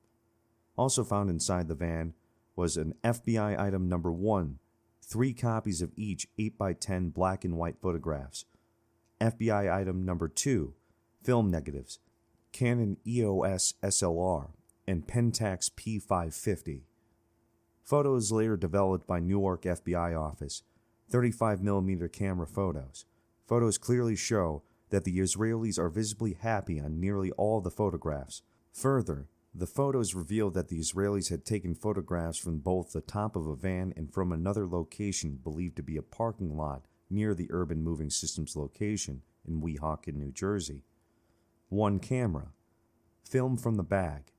[0.77, 2.13] Also found inside the van
[2.55, 4.59] was an FBI item number 1,
[5.01, 8.45] three copies of each 8x10 black and white photographs.
[9.19, 10.73] FBI item number 2,
[11.23, 11.99] film negatives,
[12.51, 14.49] Canon EOS SLR,
[14.87, 16.81] and Pentax P550.
[17.83, 20.61] Photos later developed by Newark FBI office,
[21.09, 23.05] 35mm camera photos.
[23.47, 28.41] Photos clearly show that the Israelis are visibly happy on nearly all the photographs.
[28.73, 33.47] Further, the photos reveal that the Israelis had taken photographs from both the top of
[33.47, 37.83] a van and from another location believed to be a parking lot near the Urban
[37.83, 40.83] Moving Systems location in Weehawken, New Jersey.
[41.69, 42.49] One camera.
[43.23, 44.31] Film from the bag.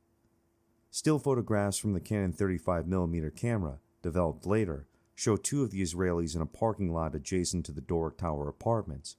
[0.93, 4.87] Still photographs from the Canon 35mm camera, developed later,
[5.21, 9.19] show two of the Israelis in a parking lot adjacent to the Doric Tower apartments.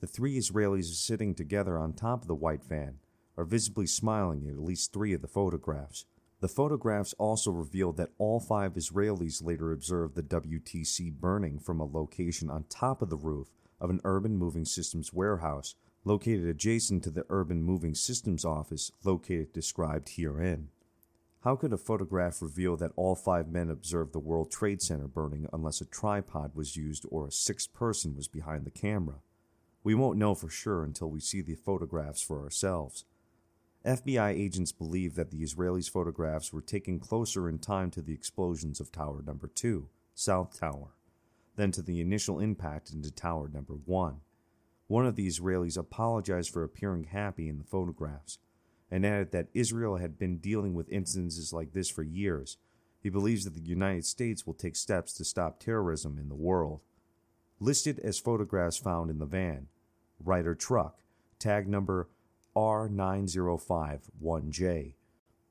[0.00, 2.98] The three Israelis are sitting together on top of the white van,
[3.34, 6.04] are visibly smiling in at least three of the photographs.
[6.40, 11.86] The photographs also reveal that all five Israelis later observed the WTC burning from a
[11.86, 13.48] location on top of the roof
[13.80, 19.54] of an urban moving systems warehouse located adjacent to the Urban Moving Systems office located
[19.54, 20.68] described herein.
[21.42, 25.46] How could a photograph reveal that all five men observed the World Trade Center burning
[25.52, 29.20] unless a tripod was used or a sixth person was behind the camera?
[29.84, 33.04] We won't know for sure until we see the photographs for ourselves.
[33.86, 38.80] FBI agents believe that the Israelis' photographs were taken closer in time to the explosions
[38.80, 40.88] of Tower Number 2, South Tower,
[41.54, 44.20] than to the initial impact into Tower Number 1.
[44.88, 48.38] One of the Israelis apologized for appearing happy in the photographs
[48.90, 52.56] and added that Israel had been dealing with incidences like this for years.
[53.00, 56.80] He believes that the United States will take steps to stop terrorism in the world.
[57.60, 59.68] Listed as photographs found in the van.
[60.22, 60.98] Ryder truck,
[61.38, 62.08] tag number
[62.56, 64.94] R9051J,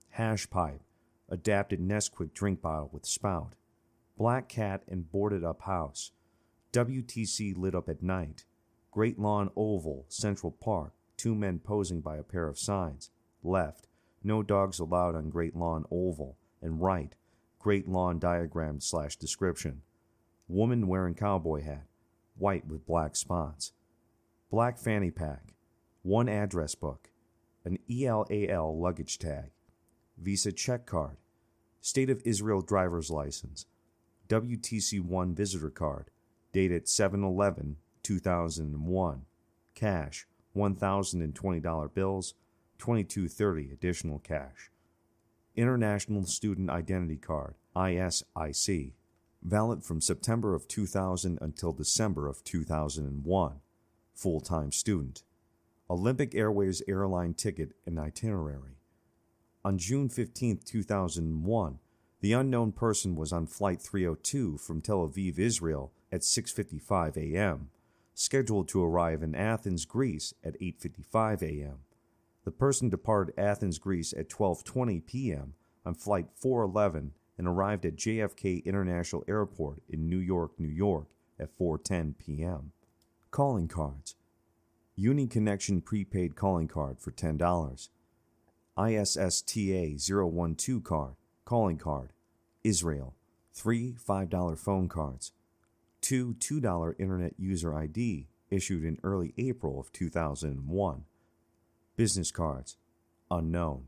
[0.10, 0.82] hash pipe,
[1.30, 3.54] adapted Nesquik drink bottle with spout,
[4.18, 6.12] black cat and boarded up house,
[6.74, 8.44] WTC lit up at night,
[8.92, 13.10] Great Lawn Oval, Central Park, two men posing by a pair of signs,
[13.44, 13.88] left,
[14.24, 17.16] no dogs allowed on Great Lawn Oval, and right,
[17.60, 19.82] Great Lawn diagram slash description.
[20.48, 21.88] Woman wearing cowboy hat,
[22.38, 23.74] white with black spots.
[24.50, 25.54] Black fanny pack,
[26.04, 27.10] one address book,
[27.66, 29.52] an El Al luggage tag,
[30.18, 31.18] Visa check card,
[31.82, 33.66] State of Israel driver's license,
[34.30, 36.10] WTC 1 visitor card,
[36.54, 39.26] dated 7 11 2001,
[39.76, 42.34] cash, $1,020 bills,
[42.78, 44.72] 2230 additional cash.
[45.56, 48.92] International Student Identity Card, ISIC,
[49.42, 53.62] valid from September of 2000 until December of 2001.
[54.14, 55.24] Full time student.
[55.90, 58.78] Olympic Airways airline ticket and itinerary.
[59.64, 61.80] On June 15, 2001,
[62.22, 67.70] the unknown person was on flight 302 from Tel Aviv, Israel at 6:55 a.m.,
[68.14, 71.80] scheduled to arrive in Athens, Greece at 8:55 a.m.
[72.48, 75.56] The person departed Athens, Greece at 12:20 p.m.
[75.86, 81.54] on flight 411 and arrived at JFK International Airport in New York, New York at
[81.60, 82.72] 4:10 p.m.
[83.32, 84.16] Calling cards.
[84.96, 87.90] Uni Connection prepaid calling card for $10.
[88.78, 92.14] ISSTA 012 card, calling card,
[92.64, 93.14] Israel.
[93.52, 95.34] Three $5 phone cards.
[96.00, 101.04] Two $2 Internet User ID issued in early April of 2001.
[101.98, 102.78] Business cards.
[103.32, 103.88] Unknown.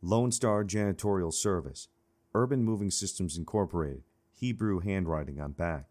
[0.00, 1.88] Lone Star Janitorial Service.
[2.34, 4.04] Urban Moving Systems Incorporated.
[4.32, 5.90] Hebrew handwriting on back.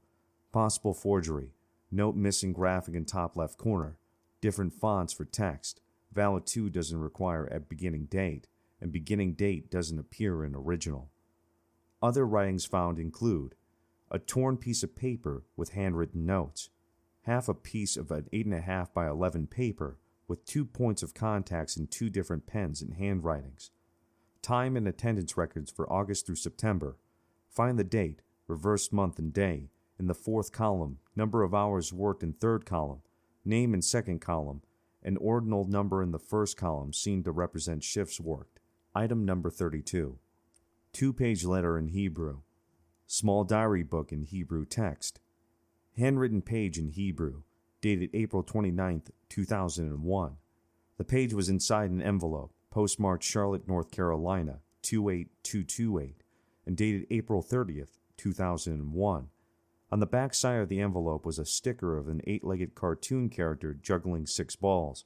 [0.51, 1.51] Possible forgery.
[1.91, 3.97] Note missing graphic in top left corner.
[4.41, 5.81] Different fonts for text.
[6.11, 8.47] Valid 2 doesn't require a beginning date,
[8.81, 11.09] and beginning date doesn't appear in original.
[12.01, 13.55] Other writings found include
[14.11, 16.69] a torn piece of paper with handwritten notes,
[17.23, 21.87] half a piece of an 8.5 by 11 paper with two points of contacts in
[21.87, 23.71] two different pens and handwritings,
[24.45, 26.97] time and attendance records for August through September.
[27.49, 32.21] Find the date, reverse month and day, in the fourth column, number of hours worked
[32.21, 33.01] in third column,
[33.43, 34.61] name in second column,
[35.01, 38.59] an ordinal number in the first column seen to represent shifts worked.
[38.93, 40.19] Item number 32.
[40.93, 42.41] Two page letter in Hebrew.
[43.07, 45.19] Small diary book in Hebrew text.
[45.97, 47.41] Handwritten page in Hebrew,
[47.81, 50.37] dated April 29, 2001.
[50.97, 56.23] The page was inside an envelope, postmarked Charlotte, North Carolina 28228,
[56.65, 59.29] and dated April 30th, 2001.
[59.93, 63.29] On the back side of the envelope was a sticker of an eight legged cartoon
[63.29, 65.05] character juggling six balls.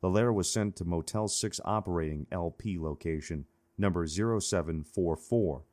[0.00, 3.44] The letter was sent to Motel 6 operating LP location
[3.76, 5.64] number 0744,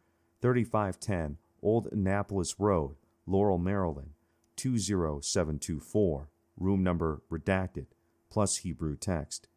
[0.41, 4.09] 3510 Old Annapolis Road, Laurel, Maryland
[4.57, 6.27] 20724,
[6.57, 7.85] room number redacted,
[8.29, 9.47] plus Hebrew text.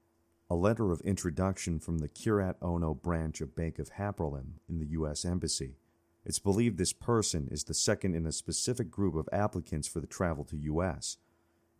[0.52, 4.88] A letter of introduction from the Kiryat Ono branch of Bank of Hapoalim in the
[4.88, 5.24] U.S.
[5.24, 5.78] Embassy.
[6.26, 10.06] It's believed this person is the second in a specific group of applicants for the
[10.06, 11.16] travel to U.S.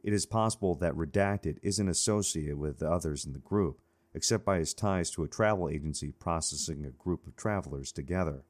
[0.03, 3.83] It is possible that Redacted isn't associated with the others in the group,
[4.15, 8.47] except by his ties to a travel agency processing a group of travelers together.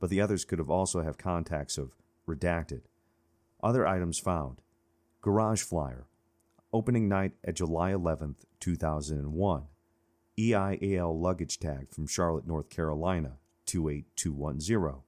[0.00, 1.94] But the others could have also have contacts of
[2.26, 2.84] Redacted.
[3.62, 4.62] Other items found
[5.20, 6.06] Garage flyer,
[6.72, 9.64] opening night at July 11th, 2001.
[10.38, 15.02] El Al luggage tag from Charlotte, North Carolina, 28210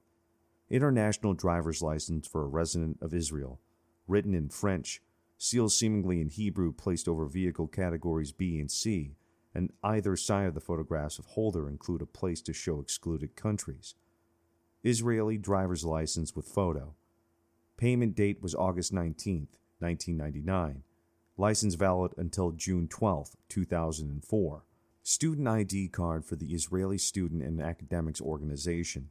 [0.71, 3.59] international driver's license for a resident of Israel,
[4.07, 5.01] written in French,
[5.37, 9.15] seals seemingly in Hebrew placed over vehicle categories B and C,
[9.53, 13.95] and either side of the photographs of holder include a place to show excluded countries.
[14.83, 16.95] Israeli driver's license with photo.
[17.75, 19.47] Payment date was August 19,
[19.79, 20.83] 1999.
[21.37, 24.63] License valid until June 12, 2004.
[25.03, 29.09] Student ID card for the Israeli Student and Academics Organization.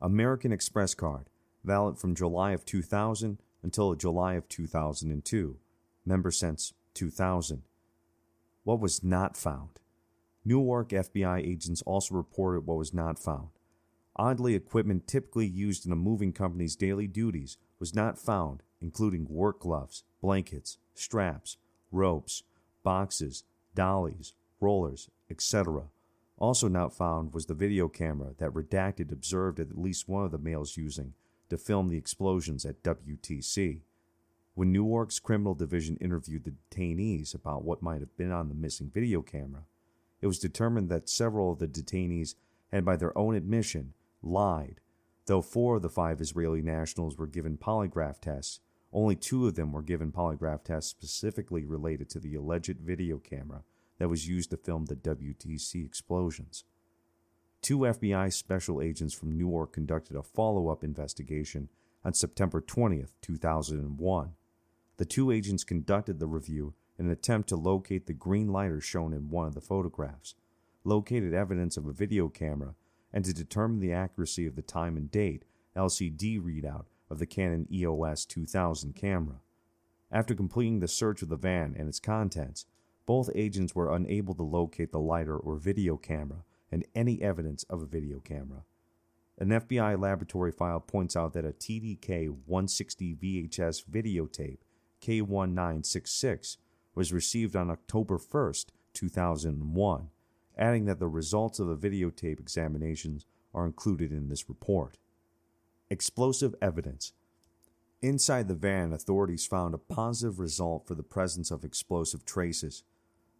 [0.00, 1.30] American Express card,
[1.62, 5.56] valid from July of 2000 until July of 2002,
[6.04, 7.62] member since 2000.
[8.64, 9.80] What was not found?
[10.44, 13.48] Newark FBI agents also reported what was not found.
[14.16, 19.60] Oddly, equipment typically used in a moving company's daily duties was not found, including work
[19.60, 21.56] gloves, blankets, straps,
[21.92, 22.42] ropes,
[22.82, 25.84] boxes, dollies, rollers, etc.
[26.38, 30.38] Also not found was the video camera that Redacted observed at least one of the
[30.38, 31.14] males using
[31.48, 33.80] to film the explosions at WTC.
[34.54, 38.90] When Newark's criminal division interviewed the detainees about what might have been on the missing
[38.92, 39.64] video camera,
[40.20, 42.34] it was determined that several of the detainees
[42.72, 44.80] had, by their own admission, lied.
[45.26, 48.60] Though four of the five Israeli nationals were given polygraph tests,
[48.94, 53.64] only two of them were given polygraph tests specifically related to the alleged video camera
[53.98, 56.64] that was used to film the WTC explosions.
[57.60, 61.68] Two FBI special agents from Newark conducted a follow up investigation
[62.04, 64.32] on September 20, 2001.
[64.96, 69.12] The two agents conducted the review in an attempt to locate the green lighter shown
[69.12, 70.36] in one of the photographs,
[70.84, 72.74] located evidence of a video camera,
[73.12, 75.44] and to determine the accuracy of the time and date
[75.76, 79.40] LCD readout of the Canon EOS 2000 camera.
[80.10, 82.66] After completing the search of the van and its contents,
[83.06, 87.82] both agents were unable to locate the lighter or video camera and any evidence of
[87.82, 88.64] a video camera.
[89.38, 94.58] An FBI laboratory file points out that a TDK 160 VHS videotape
[95.02, 96.56] K1966
[96.94, 98.54] was received on October 1,
[98.92, 100.08] 2001,
[100.56, 104.96] adding that the results of the videotape examinations are included in this report.
[105.90, 107.12] Explosive evidence.
[108.00, 112.84] Inside the van, authorities found a positive result for the presence of explosive traces.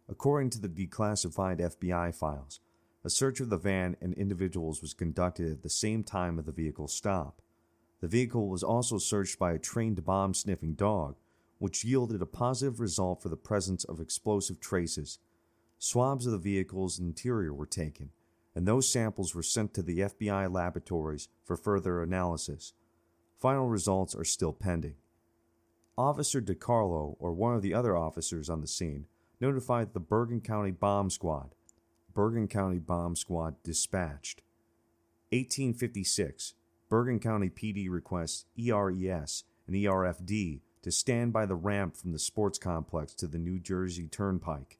[0.07, 2.59] According to the declassified FBI files,
[3.03, 6.51] a search of the van and individuals was conducted at the same time of the
[6.51, 7.41] vehicle's stop.
[7.99, 11.15] The vehicle was also searched by a trained bomb sniffing dog,
[11.57, 15.17] which yielded a positive result for the presence of explosive traces.
[15.79, 18.11] Swabs of the vehicle's interior were taken,
[18.55, 22.73] and those samples were sent to the FBI laboratories for further analysis.
[23.37, 24.95] Final results are still pending.
[25.97, 29.05] Officer DiCarlo, or one of the other officers on the scene,
[29.39, 31.55] notified the Bergen County Bomb Squad.
[32.13, 34.41] Bergen County Bomb Squad dispatched.
[35.31, 36.53] 1856.
[36.89, 42.57] Bergen County PD requests ERES and ERFD to stand by the ramp from the sports
[42.57, 44.77] complex to the New Jersey Turnpike.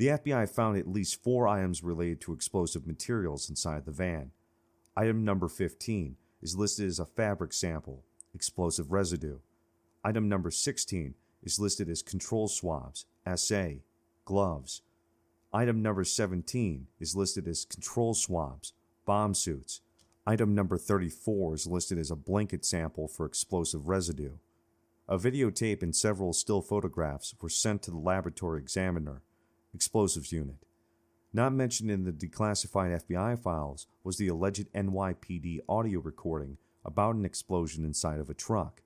[0.00, 4.30] The FBI found at least four items related to explosive materials inside the van.
[4.96, 8.02] Item number 15 is listed as a fabric sample,
[8.34, 9.40] explosive residue.
[10.02, 13.82] Item number 16 is listed as control swabs, assay,
[14.24, 14.80] gloves.
[15.52, 18.72] Item number 17 is listed as control swabs,
[19.04, 19.82] bomb suits.
[20.26, 24.36] Item number 34 is listed as a blanket sample for explosive residue.
[25.06, 29.20] A videotape and several still photographs were sent to the laboratory examiner,
[29.74, 30.56] explosives unit.
[31.32, 37.24] Not mentioned in the declassified FBI files was the alleged NYPD audio recording about an
[37.24, 38.82] explosion inside of a truck.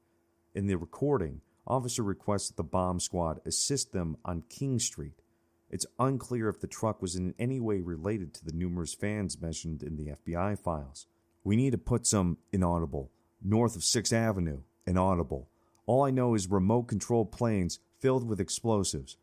[0.55, 5.22] In the recording, officer requests that the bomb squad assist them on King Street.
[5.70, 9.82] It's unclear if the truck was in any way related to the numerous vans mentioned
[9.82, 11.07] in the FBI files.
[11.43, 13.11] We need to put some inaudible
[13.43, 15.49] north of 6th Avenue, inaudible.
[15.87, 19.16] All I know is remote controlled planes filled with explosives.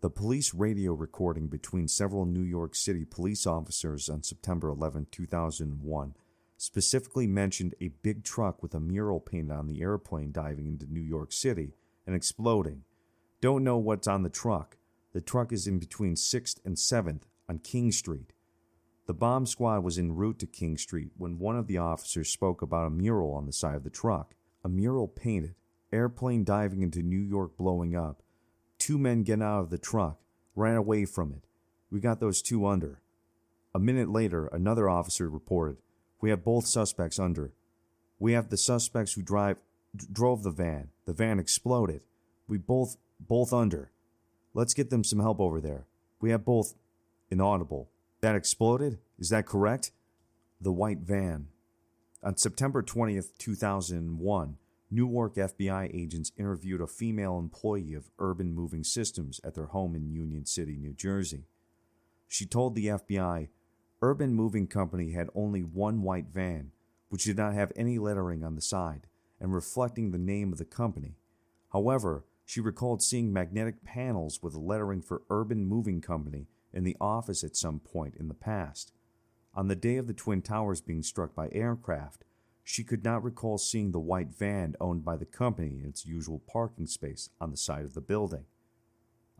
[0.00, 6.14] The police radio recording between several New York City police officers on September 11, 2001,
[6.56, 11.00] specifically mentioned a big truck with a mural painted on the airplane diving into New
[11.00, 11.72] York City
[12.06, 12.84] and exploding.
[13.40, 14.76] Don't know what's on the truck.
[15.14, 18.32] The truck is in between 6th and 7th on King Street.
[19.06, 22.62] The bomb squad was en route to King Street when one of the officers spoke
[22.62, 24.36] about a mural on the side of the truck.
[24.62, 25.56] A mural painted,
[25.92, 28.22] airplane diving into New York blowing up.
[28.88, 30.18] Two men get out of the truck,
[30.56, 31.42] ran away from it.
[31.90, 33.02] We got those two under.
[33.74, 35.76] A minute later, another officer reported,
[36.22, 37.52] We have both suspects under.
[38.18, 39.58] We have the suspects who drive
[40.10, 40.88] drove the van.
[41.04, 42.00] The van exploded.
[42.48, 43.90] We both both under.
[44.54, 45.84] Let's get them some help over there.
[46.18, 46.72] We have both
[47.30, 47.90] inaudible.
[48.22, 49.00] That exploded?
[49.18, 49.90] Is that correct?
[50.62, 51.48] The white van.
[52.22, 54.56] On September 20th, 2001,
[54.90, 60.10] Newark FBI agents interviewed a female employee of Urban Moving Systems at their home in
[60.10, 61.44] Union City, New Jersey.
[62.26, 63.48] She told the FBI
[64.00, 66.72] Urban Moving Company had only one white van,
[67.10, 69.06] which did not have any lettering on the side
[69.40, 71.16] and reflecting the name of the company.
[71.72, 77.44] However, she recalled seeing magnetic panels with lettering for Urban Moving Company in the office
[77.44, 78.92] at some point in the past.
[79.54, 82.24] On the day of the Twin Towers being struck by aircraft,
[82.70, 86.42] she could not recall seeing the white van owned by the company in its usual
[86.46, 88.44] parking space on the side of the building.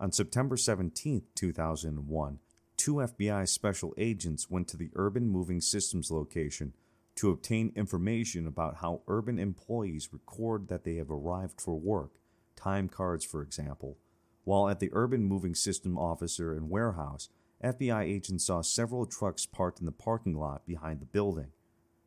[0.01, 2.39] On September 17, 2001,
[2.79, 6.73] two FBI special agents went to the Urban Moving Systems location
[7.17, 12.13] to obtain information about how urban employees record that they have arrived for work,
[12.57, 13.99] time cards, for example.
[14.45, 17.29] While at the Urban Moving System officer and warehouse,
[17.63, 21.53] FBI agents saw several trucks parked in the parking lot behind the building.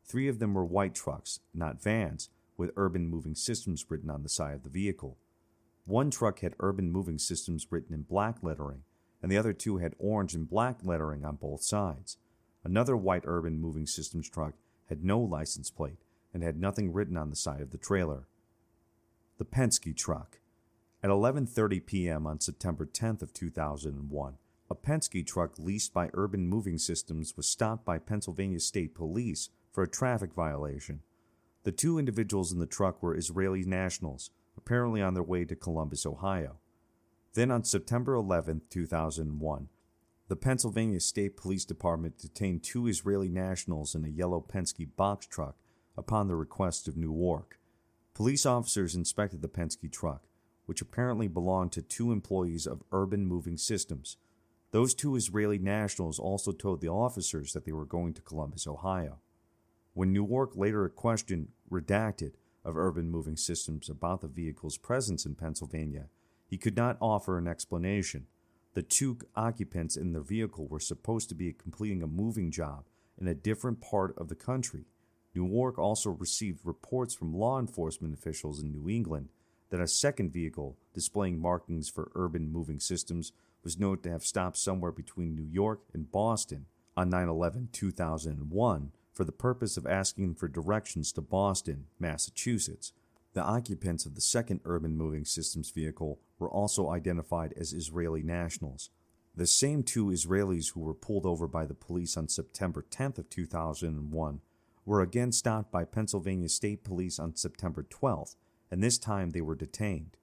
[0.04, 4.28] Three of them were white trucks, not vans, with Urban Moving Systems written on the
[4.28, 5.16] side of the vehicle.
[5.84, 8.84] One truck had Urban Moving Systems written in black lettering,
[9.22, 12.18] and the other two had orange and black lettering on both sides.
[12.64, 14.54] Another white Urban Moving Systems truck
[14.88, 18.26] had no license plate and had nothing written on the side of the trailer.
[19.38, 20.38] The Penske truck.
[21.02, 22.26] At 11:30 p.m.
[22.26, 24.38] on September 10th of 2001,
[24.70, 29.82] a Penske truck leased by Urban Moving Systems was stopped by Pennsylvania State Police for
[29.82, 31.00] a traffic violation.
[31.64, 36.04] The two individuals in the truck were Israeli nationals, apparently on their way to Columbus,
[36.04, 36.58] Ohio.
[37.34, 39.68] Then on September 11, 2001,
[40.28, 45.56] the Pennsylvania State Police Department detained two Israeli nationals in a yellow Penske box truck
[45.96, 47.58] upon the request of Newark.
[48.14, 50.22] Police officers inspected the Penske truck,
[50.66, 54.18] which apparently belonged to two employees of Urban Moving Systems.
[54.70, 59.18] Those two Israeli nationals also told the officers that they were going to Columbus, Ohio.
[59.94, 62.32] When Newark later questioned redacted
[62.64, 66.06] of Urban Moving Systems about the vehicle's presence in Pennsylvania,
[66.46, 68.26] he could not offer an explanation.
[68.74, 72.84] The two occupants in the vehicle were supposed to be completing a moving job
[73.20, 74.86] in a different part of the country.
[75.34, 79.28] Newark also received reports from law enforcement officials in New England
[79.70, 83.32] that a second vehicle displaying markings for urban moving systems
[83.62, 86.66] was known to have stopped somewhere between New York and Boston
[86.96, 92.92] on 9 11 2001 for the purpose of asking for directions to Boston, Massachusetts.
[93.34, 98.90] The occupants of the second urban moving systems vehicle were also identified as Israeli nationals.
[99.34, 103.30] The same two Israelis who were pulled over by the police on September 10th of
[103.30, 104.40] 2001
[104.84, 108.36] were again stopped by Pennsylvania State Police on September 12th,
[108.70, 110.16] and this time they were detained.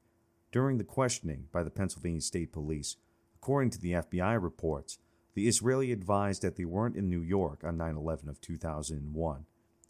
[0.51, 2.97] During the questioning by the Pennsylvania State Police,
[3.35, 4.99] according to the FBI reports,
[5.39, 9.45] the Israeli advised that they weren't in New York on 9 11 of 2001.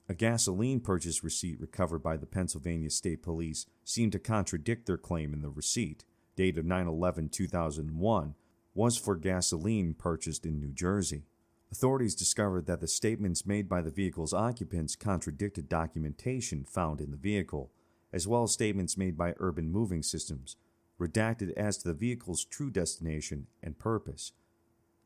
[0.08, 5.34] A gasoline purchase receipt recovered by the Pennsylvania State Police seemed to contradict their claim
[5.34, 8.36] in the receipt, dated 9 11 2001,
[8.76, 11.24] was for gasoline purchased in New Jersey.
[11.72, 17.18] Authorities discovered that the statements made by the vehicle's occupants contradicted documentation found in the
[17.18, 17.72] vehicle,
[18.14, 20.58] as well as statements made by Urban Moving Systems,
[21.02, 24.34] redacted as to the vehicle's true destination and purpose.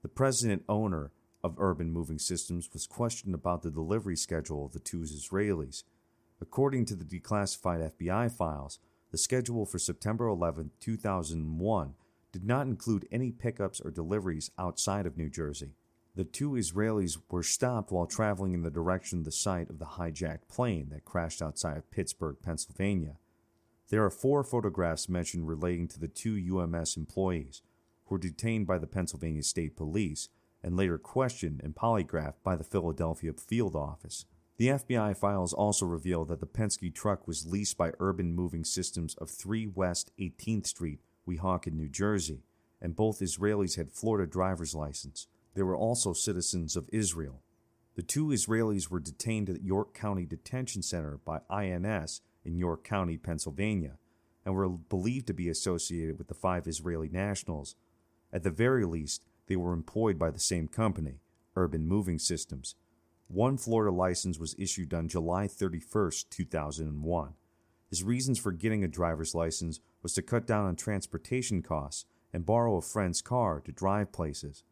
[0.04, 1.12] The president owner
[1.46, 5.84] of Urban Moving Systems was questioned about the delivery schedule of the two Israelis.
[6.42, 8.80] According to the declassified FBI files,
[9.12, 11.94] the schedule for September 11, 2001
[12.34, 15.78] did not include any pickups or deliveries outside of New Jersey.
[16.16, 19.86] The two Israelis were stopped while traveling in the direction of the site of the
[19.86, 23.16] hijacked plane that crashed outside of Pittsburgh, Pennsylvania.
[23.88, 27.62] There are four photographs mentioned relating to the two UMS employees
[28.14, 30.30] were detained by the Pennsylvania State Police
[30.62, 34.26] and later questioned and polygraphed by the Philadelphia field office.
[34.58, 39.16] The FBI files also reveal that the Penske truck was leased by Urban Moving Systems
[39.16, 42.44] of 3 West 18th Street, Weehawken, New Jersey,
[42.80, 45.26] and both Israelis had Florida driver's license.
[45.56, 47.42] They were also citizens of Israel.
[47.96, 53.18] The two Israelis were detained at York County Detention Center by INS in York County,
[53.18, 53.98] Pennsylvania,
[54.46, 57.76] and were believed to be associated with the five Israeli nationals.
[58.34, 61.20] At the very least, they were employed by the same company,
[61.56, 62.76] Urban Moving Systems.
[63.28, 67.34] One Florida license was issued on July 31, 2001.
[67.90, 72.44] His reasons for getting a driver's license was to cut down on transportation costs and
[72.46, 74.64] borrow a friend's car to drive places.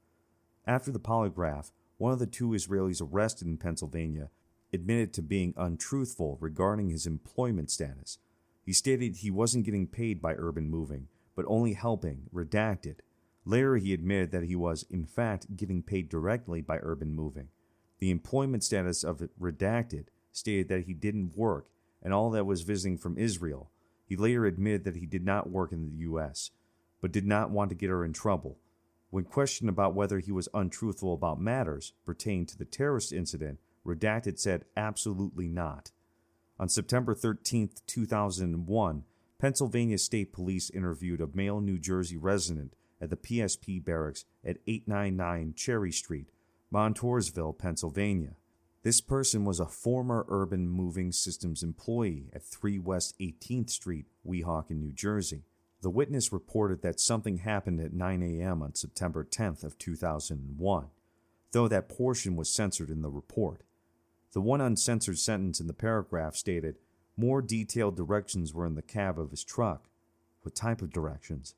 [0.65, 4.31] After the polygraph, one of the two Israelis arrested in Pennsylvania
[4.73, 8.17] admitted to being untruthful regarding his employment status.
[8.65, 12.95] He stated he wasn't getting paid by Urban Moving, but only helping, redacted.
[13.45, 17.49] Later, he admitted that he was, in fact, getting paid directly by Urban Moving.
[17.99, 21.67] The employment status of redacted, stated that he didn't work
[22.01, 23.69] and all that was visiting from Israel.
[24.05, 26.51] He later admitted that he did not work in the U.S.,
[26.99, 28.57] but did not want to get her in trouble.
[29.09, 34.39] When questioned about whether he was untruthful about matters pertaining to the terrorist incident, Redacted
[34.39, 35.91] said absolutely not.
[36.59, 39.03] On September 13, 2001,
[39.39, 45.53] Pennsylvania State Police interviewed a male New Jersey resident at the PSP barracks at 899
[45.55, 46.29] Cherry Street,
[46.71, 48.35] Montoursville, Pennsylvania.
[48.83, 54.79] This person was a former Urban Moving Systems employee at 3 West 18th Street, Weehawken,
[54.79, 55.43] New Jersey.
[55.81, 58.61] The witness reported that something happened at 9 a.m.
[58.61, 60.87] on September 10th of 2001,
[61.51, 63.61] though that portion was censored in the report.
[64.33, 66.77] The one uncensored sentence in the paragraph stated,
[67.17, 69.89] More detailed directions were in the cab of his truck.
[70.43, 71.53] What type of directions?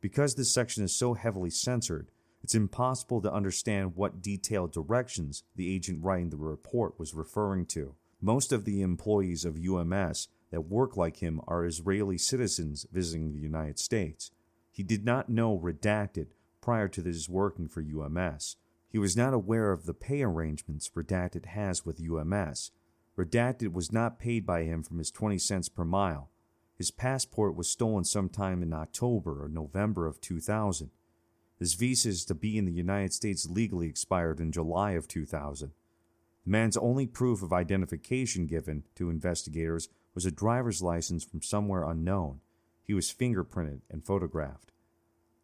[0.00, 2.10] Because this section is so heavily censored,
[2.42, 7.94] it's impossible to understand what detailed directions the agent writing the report was referring to.
[8.20, 13.40] Most of the employees of UMS that work like him are Israeli citizens visiting the
[13.40, 14.30] United States.
[14.70, 16.28] He did not know redacted
[16.60, 18.56] prior to his working for UMS.
[18.88, 22.72] He was not aware of the pay arrangements Redacted has with UMS.
[23.16, 26.30] Redacted was not paid by him from his 20 cents per mile.
[26.80, 30.88] His passport was stolen sometime in October or November of 2000.
[31.58, 35.72] His visas to be in the United States legally expired in July of 2000.
[36.46, 41.84] The man's only proof of identification given to investigators was a driver's license from somewhere
[41.84, 42.40] unknown.
[42.82, 44.72] He was fingerprinted and photographed.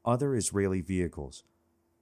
[0.06, 1.44] Other Israeli vehicles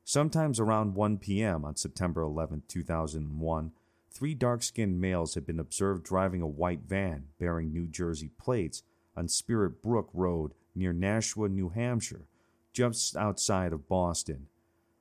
[0.05, 1.65] Sometimes around 1 p.m.
[1.65, 3.73] on September 11, 2001,
[4.13, 8.85] three dark skinned males had been observed driving a white van bearing New Jersey plates
[9.17, 12.27] on Spit Brook Road near Nashua, New Hampshire,
[12.73, 14.47] just outside of Boston.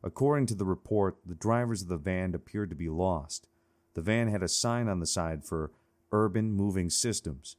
[0.03, 3.47] According to the report, the drivers of the van appeared to be lost.
[3.93, 5.71] The van had a sign on the side for
[6.11, 7.55] Urban Moving Systems.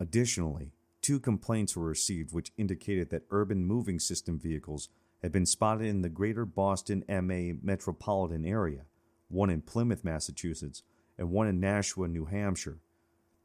[0.00, 4.88] Additionally, two complaints were received which indicated that urban moving system vehicles
[5.22, 8.82] had been spotted in the greater Boston, MA metropolitan area,
[9.28, 10.82] one in Plymouth, Massachusetts,
[11.18, 12.78] and one in Nashua, New Hampshire.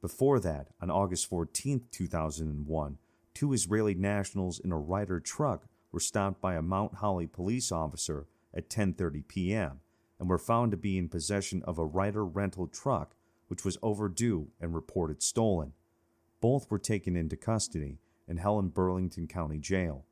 [0.04, 2.97] Before that, on August 14, 2001,
[3.34, 8.28] two Israeli nationals in a Ryder truck were stopped by a Mount Holly police officer
[8.54, 9.80] at 10:30 p.m.
[10.20, 13.16] and were found to be in possession of a Ryder rental truck
[13.47, 15.72] which was overdue and reported stolen.
[16.41, 20.04] Both were taken into custody and held in Burlington County Jail.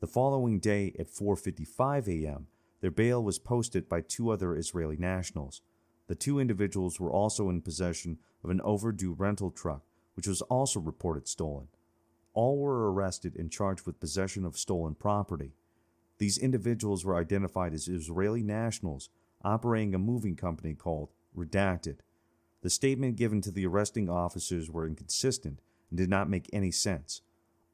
[0.00, 2.48] The following day at 4:55 a.m.,
[2.82, 5.62] their bail was posted by two other Israeli nationals.
[6.12, 9.80] The two individuals were also in possession of an overdue rental truck,
[10.12, 11.68] which was also reported stolen.
[12.34, 15.54] All were arrested and charged with possession of stolen property.
[16.18, 19.08] These individuals were identified as Israeli nationals
[19.42, 22.00] operating a moving company called Redacted.
[22.60, 27.22] The statement given to the arresting officers were inconsistent and did not make any sense.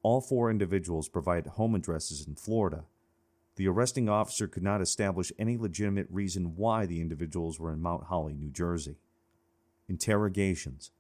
[0.04, 2.84] All four individuals provided home addresses in Florida.
[3.58, 8.04] The arresting officer could not establish any legitimate reason why the individuals were in Mount
[8.04, 8.98] Holly, New Jersey.
[9.88, 10.92] Interrogations.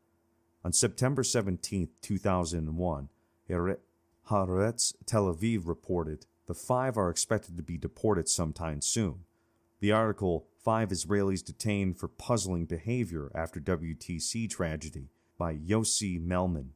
[0.64, 3.08] On September 17, 2001,
[3.48, 9.20] Haaretz Tel Aviv reported the five are expected to be deported sometime soon.
[9.78, 16.70] The article five Israelis detained for puzzling behavior after WTC tragedy by Yossi Melman,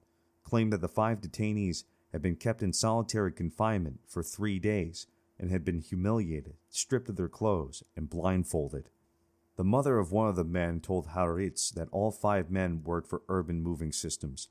[0.44, 5.08] claimed that the five detainees had been kept in solitary confinement for three days
[5.42, 8.88] and had been humiliated, stripped of their clothes, and blindfolded.
[9.56, 13.22] The mother of one of the men told Haaretz that all five men worked for
[13.28, 14.48] Urban Moving Systems.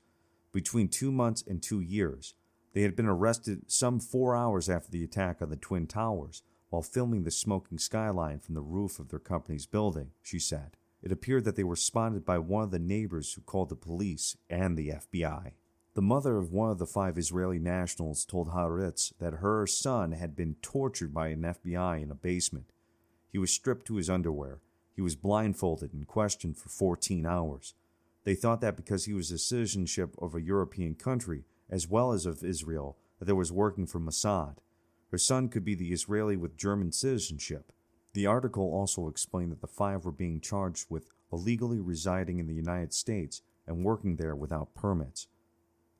[0.52, 2.34] Between two months and two years,
[2.74, 6.82] they had been arrested some four hours after the attack on the Twin Towers while
[6.82, 10.76] filming the smoking skyline from the roof of their company's building, she said.
[11.02, 14.36] It appeared that they were spotted by one of the neighbors who called the police
[14.50, 15.52] and the FBI.
[15.94, 20.34] The mother of one of the five Israeli nationals told Haaretz that her son had
[20.34, 22.72] been tortured by an FBI in a basement.
[23.30, 24.60] He was stripped to his underwear.
[24.96, 27.74] He was blindfolded and questioned for 14 hours.
[28.24, 32.24] They thought that because he was a citizenship of a European country, as well as
[32.24, 34.56] of Israel, that there was working for Mossad.
[35.10, 37.70] Her son could be the Israeli with German citizenship.
[38.14, 42.54] The article also explained that the five were being charged with illegally residing in the
[42.54, 45.26] United States and working there without permits.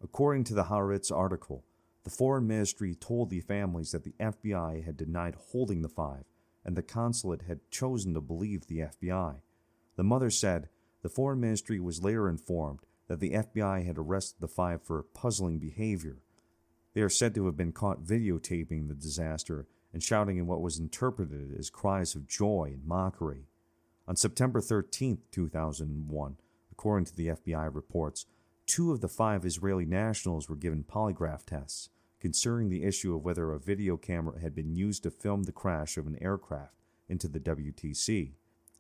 [0.03, 1.64] According to the Haaretz article,
[2.03, 6.24] the Foreign Ministry told the families that the FBI had denied holding the five,
[6.64, 9.36] and the consulate had chosen to believe the FBI.
[9.94, 10.68] The mother said
[11.03, 15.59] the Foreign Ministry was later informed that the FBI had arrested the five for puzzling
[15.59, 16.18] behavior.
[16.94, 20.78] They are said to have been caught videotaping the disaster and shouting in what was
[20.78, 23.46] interpreted as cries of joy and mockery.
[24.09, 26.36] On September 13, 2001,
[26.72, 28.26] according to the FBI reports,
[28.67, 31.89] Two of the five Israeli nationals were given polygraph tests
[32.21, 35.97] concerning the issue of whether a video camera had been used to film the crash
[35.97, 38.35] of an aircraft into the WTC.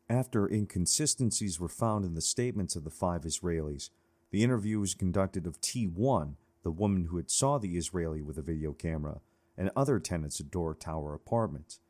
[0.08, 3.90] After inconsistencies were found in the statements of the five Israelis,
[4.30, 8.42] the interview was conducted of T1, the woman who had saw the Israeli with a
[8.42, 9.20] video camera,
[9.58, 11.80] and other tenants at Doric Tower Apartments.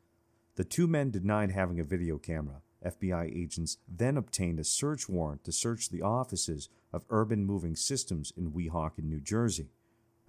[0.55, 2.62] The two men denied having a video camera.
[2.83, 8.31] FBI agents then obtained a search warrant to search the offices of Urban Moving Systems
[8.35, 9.69] in Weehawken, New Jersey.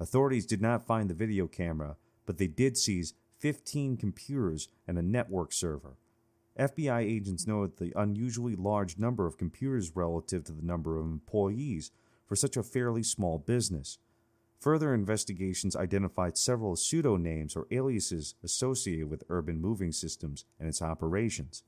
[0.01, 1.97] Authorities did not find the video camera,
[2.27, 5.97] but they did seize 15 computers and a network server.
[6.59, 11.91] FBI agents noted the unusually large number of computers relative to the number of employees
[12.27, 13.99] for such a fairly small business.
[14.61, 21.65] Further investigations identified several pseudonames or aliases associated with Urban Moving Systems and its operations.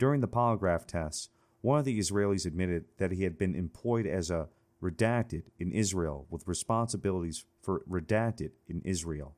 [0.00, 1.28] During the polygraph tests,
[1.60, 4.48] one of the Israelis admitted that he had been employed as a
[4.82, 9.36] redacted in Israel with responsibilities for redacted in Israel.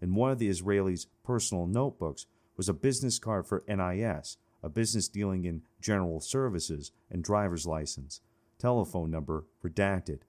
[0.00, 2.26] In one of the Israelis' personal notebooks
[2.56, 8.20] was a business card for NIS, a business dealing in general services and driver's license,
[8.60, 10.20] telephone number redacted.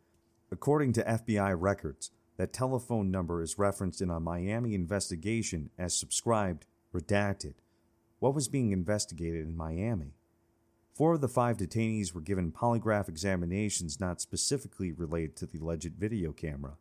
[0.51, 6.65] According to FBI records, that telephone number is referenced in a Miami investigation as subscribed
[6.91, 7.53] redacted.
[8.19, 10.15] What was being investigated in Miami?
[10.91, 15.93] Four of the five detainees were given polygraph examinations not specifically related to the alleged
[15.93, 16.77] video camera.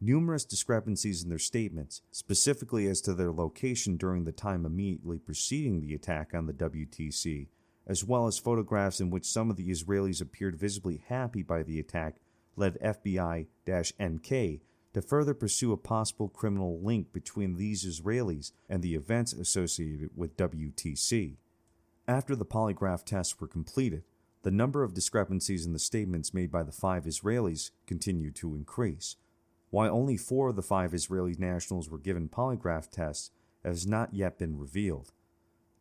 [0.00, 5.80] Numerous discrepancies in their statements, specifically as to their location during the time immediately preceding
[5.80, 7.46] the attack on the WTC,
[7.86, 11.78] as well as photographs in which some of the Israelis appeared visibly happy by the
[11.78, 12.16] attack,
[12.56, 13.46] led FBI
[14.02, 14.60] NK
[14.94, 20.36] to further pursue a possible criminal link between these Israelis and the events associated with
[20.36, 21.36] WTC.
[22.06, 24.04] After the polygraph tests were completed,
[24.42, 29.16] the number of discrepancies in the statements made by the five Israelis continued to increase.
[29.70, 33.30] While only four of the five Israeli nationals were given polygraph tests,
[33.64, 35.12] has not yet been revealed.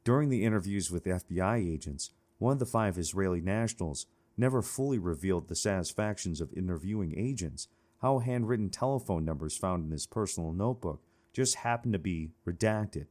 [0.03, 4.07] During the interviews with FBI agents, one of the five Israeli nationals
[4.37, 7.67] never fully revealed the satisfactions of interviewing agents,
[8.03, 11.01] how handwritten telephone numbers found in his personal notebook
[11.31, 13.05] just happened to be redacted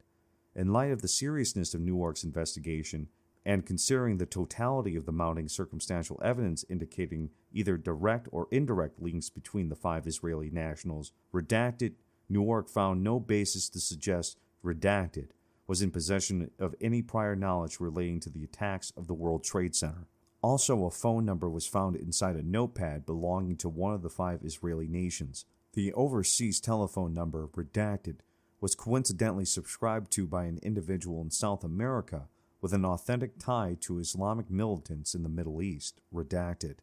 [0.54, 3.08] in light of the seriousness of Newark's investigation,
[3.42, 9.30] and considering the totality of the mounting circumstantial evidence indicating either direct or indirect links
[9.30, 11.94] between the five Israeli nationals, redacted,
[12.28, 15.28] Newark found no basis to suggest redacted
[15.66, 19.74] was in possession of any prior knowledge relating to the attacks of the World Trade
[19.74, 20.06] Center.
[20.42, 24.40] Also, a phone number was found inside a notepad belonging to one of the five
[24.42, 25.44] Israeli nations.
[25.74, 28.16] The overseas telephone number, redacted,
[28.60, 32.28] was coincidentally subscribed to by an individual in South America
[32.60, 36.76] with an authentic tie to Islamic militants in the Middle East, redacted.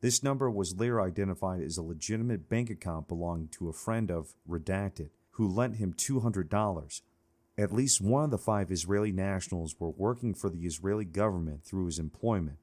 [0.00, 4.34] This number was later identified as a legitimate bank account belonging to a friend of
[4.48, 7.00] Redacted, who lent him $200.
[7.56, 11.86] At least one of the five Israeli nationals were working for the Israeli government through
[11.86, 12.58] his employment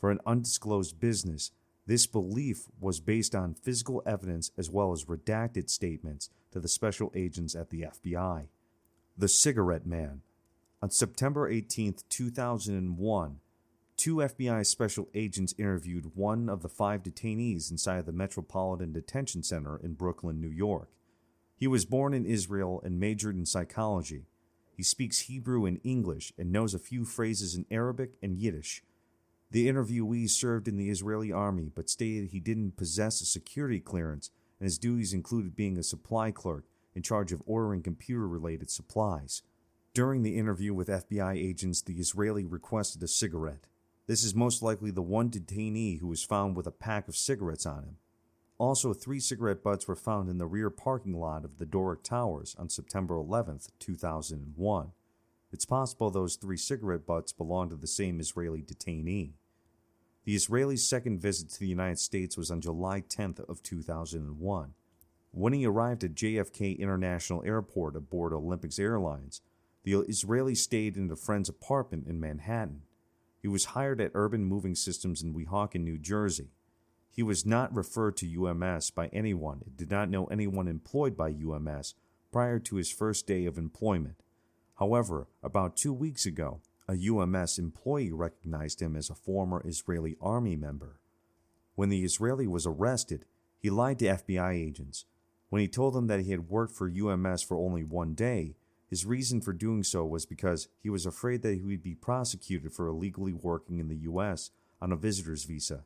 [0.00, 1.52] for an undisclosed business
[1.90, 7.10] this belief was based on physical evidence as well as redacted statements to the special
[7.16, 8.46] agents at the FBI.
[9.18, 10.22] The Cigarette Man.
[10.80, 13.40] On September 18, 2001,
[13.96, 19.76] two FBI special agents interviewed one of the five detainees inside the Metropolitan Detention Center
[19.82, 20.90] in Brooklyn, New York.
[21.56, 24.26] He was born in Israel and majored in psychology.
[24.76, 28.84] He speaks Hebrew and English and knows a few phrases in Arabic and Yiddish.
[29.52, 34.30] The interviewee served in the Israeli army but stated he didn't possess a security clearance
[34.60, 39.42] and his duties included being a supply clerk in charge of ordering computer related supplies.
[39.92, 43.66] During the interview with FBI agents, the Israeli requested a cigarette.
[44.06, 47.66] This is most likely the one detainee who was found with a pack of cigarettes
[47.66, 47.96] on him.
[48.58, 52.54] Also, three cigarette butts were found in the rear parking lot of the Doric Towers
[52.58, 54.92] on September 11, 2001.
[55.52, 59.32] It's possible those three cigarette butts belonged to the same Israeli detainee.
[60.24, 64.74] The Israeli's second visit to the United States was on July 10th of 2001.
[65.32, 69.40] When he arrived at JFK International Airport aboard Olympics Airlines,
[69.82, 72.82] the Israeli stayed in a friend's apartment in Manhattan.
[73.40, 76.50] He was hired at Urban Moving Systems in Weehawken, New Jersey.
[77.08, 81.30] He was not referred to UMS by anyone and did not know anyone employed by
[81.30, 81.94] UMS
[82.30, 84.22] prior to his first day of employment.
[84.78, 86.60] However, about two weeks ago,
[86.90, 90.98] a UMS employee recognized him as a former Israeli army member.
[91.76, 93.26] When the Israeli was arrested,
[93.60, 95.04] he lied to FBI agents.
[95.50, 98.56] When he told them that he had worked for UMS for only one day,
[98.88, 102.72] his reason for doing so was because he was afraid that he would be prosecuted
[102.72, 104.50] for illegally working in the U.S.
[104.82, 105.84] on a visitor's visa.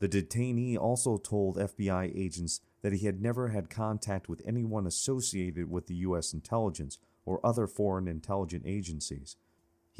[0.00, 5.70] The detainee also told FBI agents that he had never had contact with anyone associated
[5.70, 6.34] with the U.S.
[6.34, 9.36] intelligence or other foreign intelligence agencies.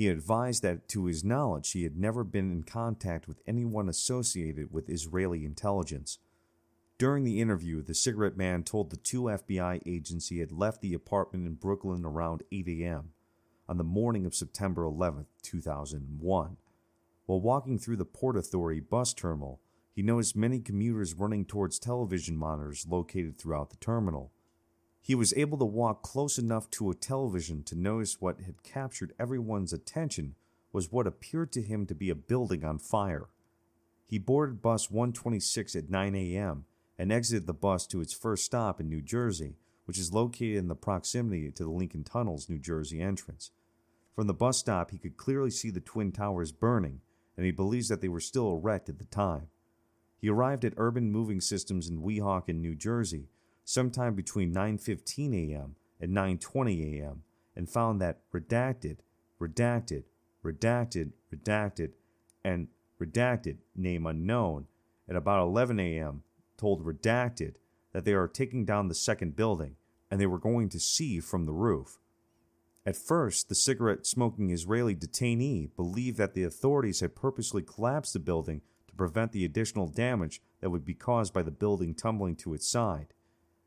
[0.00, 4.72] He advised that, to his knowledge, he had never been in contact with anyone associated
[4.72, 6.18] with Israeli intelligence.
[6.96, 10.94] During the interview, the cigarette man told the two FBI agents he had left the
[10.94, 13.12] apartment in Brooklyn around 8 a.m.
[13.68, 16.56] on the morning of September 11, 2001.
[17.26, 19.60] While walking through the Port Authority bus terminal,
[19.94, 24.32] he noticed many commuters running towards television monitors located throughout the terminal.
[25.00, 29.14] He was able to walk close enough to a television to notice what had captured
[29.18, 30.34] everyone's attention
[30.72, 33.28] was what appeared to him to be a building on fire.
[34.06, 36.64] He boarded bus 126 at 9 a.m
[37.00, 40.68] and exited the bus to its first stop in New Jersey, which is located in
[40.68, 43.52] the proximity to the Lincoln Tunnel's New Jersey entrance.
[44.14, 47.00] From the bus stop, he could clearly see the Twin Towers burning,
[47.38, 49.46] and he believes that they were still erect at the time.
[50.18, 53.30] He arrived at Urban Moving Systems in Weehawken, New Jersey,
[53.70, 55.76] sometime between 9:15 a.m.
[56.00, 57.22] and 9:20 a.m.,
[57.54, 58.98] and found that redacted,
[59.40, 60.04] redacted,
[60.44, 61.92] redacted, redacted,
[62.44, 62.68] and
[63.00, 64.66] redacted name unknown
[65.08, 66.22] at about 11 a.m
[66.60, 67.54] told Redacted
[67.92, 69.76] that they are taking down the second building
[70.10, 71.98] and they were going to see from the roof.
[72.84, 78.18] At first, the cigarette smoking Israeli detainee believed that the authorities had purposely collapsed the
[78.18, 82.52] building to prevent the additional damage that would be caused by the building tumbling to
[82.52, 83.14] its side.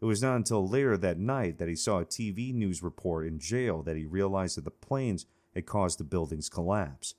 [0.03, 3.39] It was not until later that night that he saw a TV news report in
[3.39, 5.25] jail that he realized that the planes
[5.55, 7.15] had caused the building's collapse.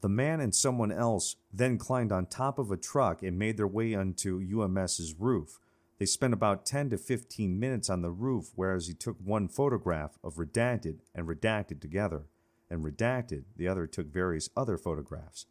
[0.00, 3.68] The man and someone else then climbed on top of a truck and made their
[3.68, 5.60] way onto UMS's roof.
[6.00, 10.18] They spent about 10 to 15 minutes on the roof, whereas he took one photograph
[10.24, 12.24] of Redacted and Redacted together,
[12.68, 15.46] and Redacted, the other took various other photographs.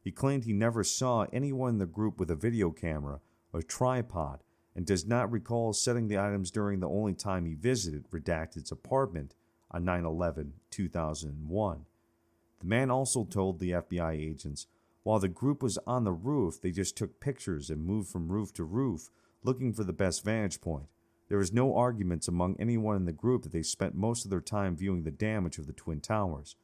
[0.00, 3.20] He claimed he never saw anyone in the group with a video camera
[3.52, 4.42] or tripod
[4.74, 9.34] and does not recall setting the items during the only time he visited Redacted's apartment
[9.70, 11.84] on 9 11 2001.
[12.60, 14.66] The man also told the FBI agents
[15.08, 18.52] while the group was on the roof, they just took pictures and moved from roof
[18.52, 19.08] to roof,
[19.42, 20.86] looking for the best vantage point.
[21.28, 24.42] There was no arguments among anyone in the group that they spent most of their
[24.42, 26.56] time viewing the damage of the Twin Towers.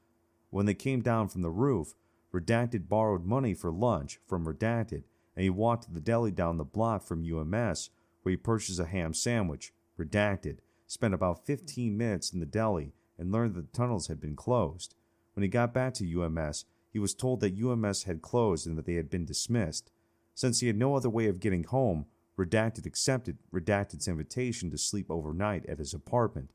[0.50, 1.94] When they came down from the roof,
[2.34, 5.04] Redacted borrowed money for lunch from Redacted,
[5.36, 7.90] and he walked to the deli down the block from UMS,
[8.22, 9.72] where he purchased a ham sandwich.
[9.98, 14.36] Redacted spent about 15 minutes in the deli and learned that the tunnels had been
[14.36, 14.94] closed.
[15.34, 18.86] When he got back to UMS, he was told that UMS had closed and that
[18.86, 19.90] they had been dismissed.
[20.34, 22.06] Since he had no other way of getting home,
[22.36, 26.50] Redacted accepted Redacted's invitation to sleep overnight at his apartment.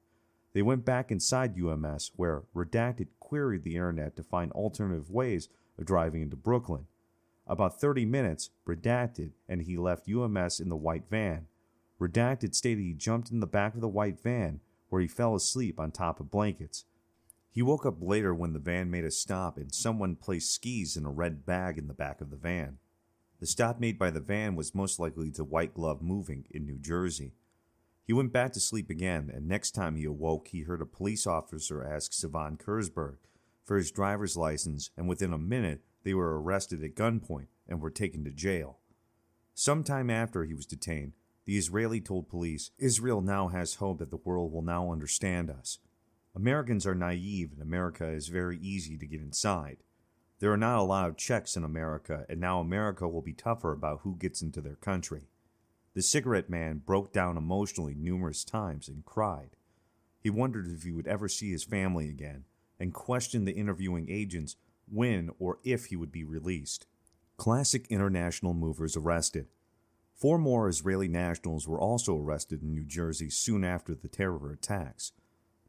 [0.53, 5.47] They went back inside UMS, where Redacted queried the internet to find alternative ways
[5.77, 6.87] of driving into Brooklyn.
[7.49, 11.47] About 30 minutes, Redacted and he left UMS in the white van.
[11.99, 14.59] Redacted stated he jumped in the back of the white van,
[14.89, 16.85] where he fell asleep on top of blankets.
[17.51, 21.05] He woke up later when the van made a stop and someone placed skis in
[21.05, 22.77] a red bag in the back of the van.
[23.39, 26.77] The stop made by the van was most likely to White Glove Moving in New
[26.77, 27.33] Jersey.
[28.05, 31.25] He went back to sleep again, and next time he awoke, he heard a police
[31.25, 33.17] officer ask Sivan Kurzberg
[33.63, 37.89] for his driver's license, and within a minute, they were arrested at gunpoint and were
[37.89, 38.79] taken to jail.
[39.53, 41.13] Some time after he was detained,
[41.45, 45.79] the Israeli told police Israel now has hope that the world will now understand us.
[46.35, 49.77] Americans are naive, and America is very easy to get inside.
[50.39, 53.73] There are not a lot of checks in America, and now America will be tougher
[53.73, 55.27] about who gets into their country.
[55.95, 59.57] The cigarette man broke down emotionally numerous times and cried.
[60.21, 62.45] He wondered if he would ever see his family again
[62.79, 64.55] and questioned the interviewing agents
[64.91, 66.85] when or if he would be released.
[67.37, 69.47] Classic International movers arrested.
[70.13, 75.13] Four more Israeli nationals were also arrested in New Jersey soon after the terror attacks.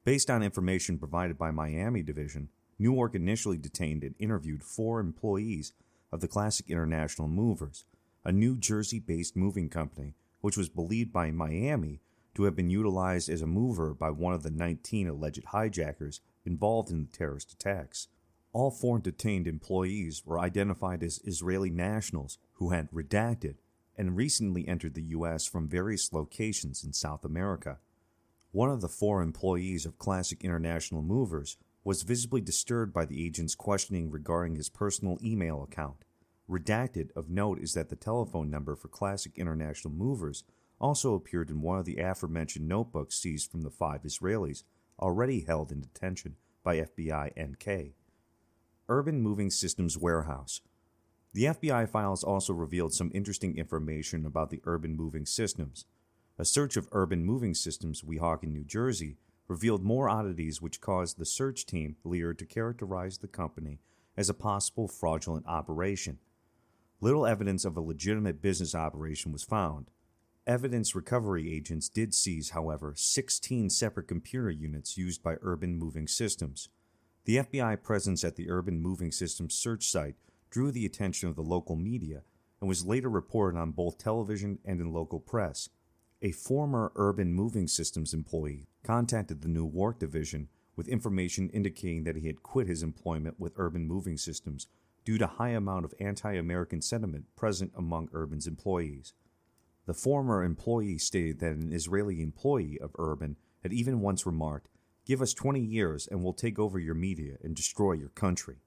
[0.05, 2.49] Based on information provided by Miami Division,
[2.79, 5.73] Newark initially detained and interviewed four employees
[6.11, 7.85] of the Classic International Movers,
[8.25, 12.01] a New Jersey based moving company which was believed by Miami
[12.35, 16.91] to have been utilized as a mover by one of the 19 alleged hijackers involved
[16.91, 18.09] in the terrorist attacks.
[18.53, 23.55] All four detained employees were identified as Israeli nationals who had redacted
[23.97, 25.47] and recently entered the U.S.
[25.47, 27.79] from various locations in South America.
[28.51, 33.55] One of the four employees of Classic International Movers was visibly disturbed by the agent's
[33.55, 36.05] questioning regarding his personal email account.
[36.51, 40.43] Redacted of note is that the telephone number for Classic International Movers
[40.81, 44.65] also appeared in one of the aforementioned notebooks seized from the five Israelis
[44.99, 47.95] already held in detention by FBI NK.
[48.91, 50.63] Urban Moving Systems Warehouse.
[51.33, 55.85] The FBI files also revealed some interesting information about the Urban Moving Systems.
[56.37, 61.25] A search of Urban Moving Systems, Weehawken, New Jersey, revealed more oddities which caused the
[61.25, 63.79] search team Lear to characterize the company
[64.17, 66.19] as a possible fraudulent operation.
[67.01, 69.93] Little evidence of a legitimate business operation was found.
[70.49, 76.71] Evidence recovery agents did seize, however, 16 separate computer units used by Urban Moving Systems.
[77.31, 80.17] The FBI presence at the Urban Moving Systems search site
[80.51, 82.25] drew the attention of the local media
[82.61, 85.69] and was later reported on both television and in local press.
[86.23, 92.27] A former Urban Moving Systems employee contacted the Newark division with information indicating that he
[92.27, 94.67] had quit his employment with Urban Moving Systems
[95.05, 99.15] due to high amount of anti-American sentiment present among Urban's employees.
[99.87, 104.69] The former employee stated that an Israeli employee of Urban had even once remarked,
[105.11, 108.59] Give us 20 years and we'll take over your media and destroy your country.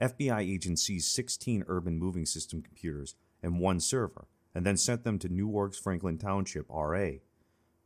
[0.00, 5.18] FBI agents seized 16 Urban Moving System computers and one server, and then sent them
[5.18, 7.14] to Newark's Franklin Township, RA.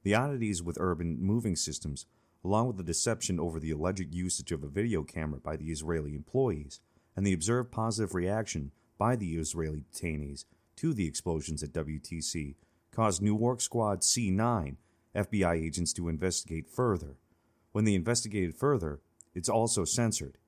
[0.03, 2.05] The oddities with Urban Moving Systems,
[2.45, 6.15] along with the deception over the alleged usage of a video camera by the Israeli
[6.15, 6.81] employees,
[7.17, 10.45] and the observed positive reaction by the Israeli detainees
[10.77, 12.57] to the explosions at WTC
[12.93, 14.77] caused Newark Squad C9
[15.15, 17.17] FBI agents to investigate further.
[17.77, 19.01] When they investigated further,
[19.35, 20.39] it's also censored.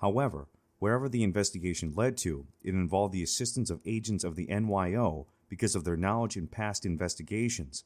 [0.00, 0.46] However,
[0.78, 5.74] wherever the investigation led to, it involved the assistance of agents of the NYO because
[5.74, 7.82] of their knowledge in past investigations.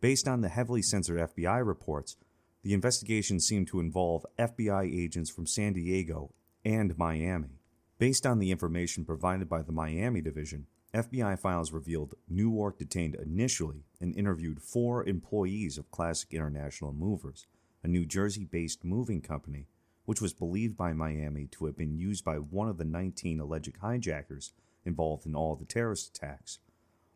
[0.00, 2.16] Based on the heavily censored FBI reports,
[2.62, 6.32] the investigation seemed to involve FBI agents from San Diego
[6.64, 7.60] and Miami.
[7.98, 13.84] Based on the information provided by the Miami division, FBI files revealed Newark detained initially
[14.00, 17.46] and interviewed four employees of Classic International Movers,
[17.82, 19.66] a New Jersey based moving company
[20.04, 23.76] which was believed by Miami to have been used by one of the 19 alleged
[23.80, 24.52] hijackers
[24.84, 26.58] involved in all the terrorist attacks.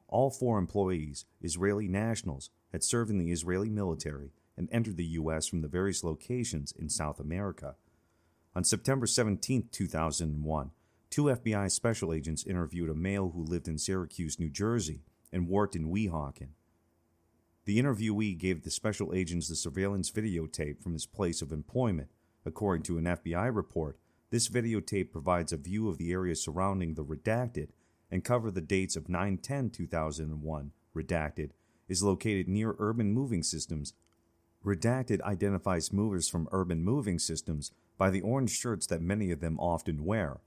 [0.09, 5.47] All four employees, Israeli nationals, had served in the Israeli military and entered the U.S.
[5.47, 7.75] from the various locations in South America.
[8.55, 10.71] On September 17, 2001,
[11.11, 15.03] two FBI special agents interviewed a male who lived in Secaucus, New Jersey,
[15.33, 16.51] and worked in Weehawken.
[17.67, 22.09] The interviewee gave the special agents the surveillance videotape from his place of employment.
[22.45, 23.99] According to an FBI report,
[24.31, 27.71] this videotape provides a view of the area surrounding the redacted
[28.09, 30.71] and cover the dates of 9/10/2001.
[30.95, 31.51] redacted,
[31.89, 33.95] is located near Urban Moving Systems.
[34.65, 39.59] Redacted identifies movers from Urban Moving Systems by the orange shirts that many of them
[39.59, 40.41] often wear.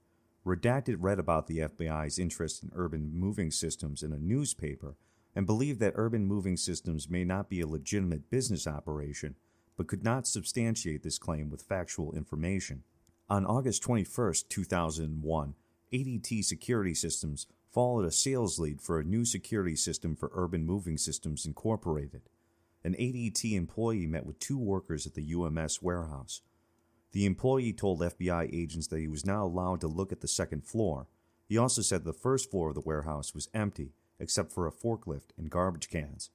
[0.44, 4.96] Redacted read about the FBI's interest in urban moving systems in a newspaper
[5.34, 9.36] and believed that urban moving systems may not be a legitimate business operation,
[9.76, 12.82] but could not substantiate this claim with factual information.
[13.28, 15.54] On August 21, 2001,
[15.92, 20.98] ADT Security Systems followed a sales lead for a new security system for Urban Moving
[20.98, 22.22] Systems Incorporated.
[22.82, 26.42] An ADT employee met with two workers at the UMS warehouse.
[27.12, 30.64] The employee told FBI agents that he was not allowed to look at the second
[30.64, 31.06] floor.
[31.48, 35.30] He also said the first floor of the warehouse was empty, except for a forklift
[35.36, 36.30] and garbage cans.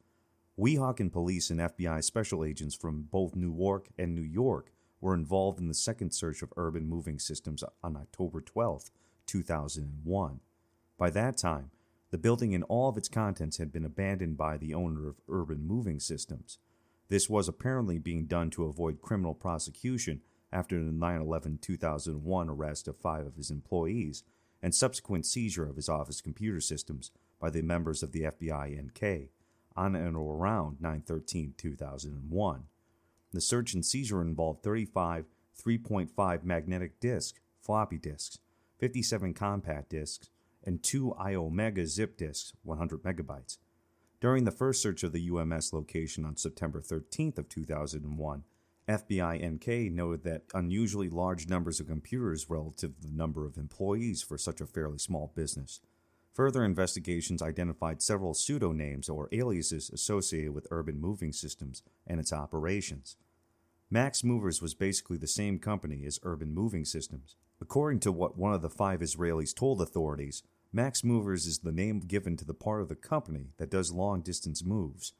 [0.59, 4.71] Weehawken police and FBI special agents from both Newark and New York
[5.01, 8.89] were involved in the second search of urban moving systems on October 12,
[9.25, 10.39] 2001.
[10.97, 11.71] By that time,
[12.11, 15.67] the building and all of its contents had been abandoned by the owner of Urban
[15.67, 16.59] Moving Systems.
[17.09, 20.21] This was apparently being done to avoid criminal prosecution
[20.51, 24.23] after the 9 11 2001 arrest of five of his employees
[24.61, 27.11] and subsequent seizure of his office computer systems
[27.45, 29.29] by the members of the FBI NK
[29.75, 32.63] on and around 9 13 2001.
[33.31, 35.25] The search and seizure involved 35
[35.63, 38.39] 3.5 magnetic disk floppy disks,
[38.79, 40.31] 57 compact disks,
[40.63, 43.59] and two Iomega zip disks, 100 megabytes.
[44.19, 48.43] During the first search of the UMS location on September 13th of 2001,
[48.89, 54.23] FBI NK noted that unusually large numbers of computers relative to the number of employees
[54.23, 55.79] for such a fairly small business.
[56.35, 63.15] Further investigations identified several pseudonames or aliases associated with Urban Moving Systems and its operations.
[63.89, 67.37] Max Movers was basically the same company as Urban Moving Systems.
[67.61, 70.43] According to what one of the five Israelis told authorities,
[70.73, 74.21] Max Movers is the name given to the part of the company that does long
[74.21, 75.13] distance moves.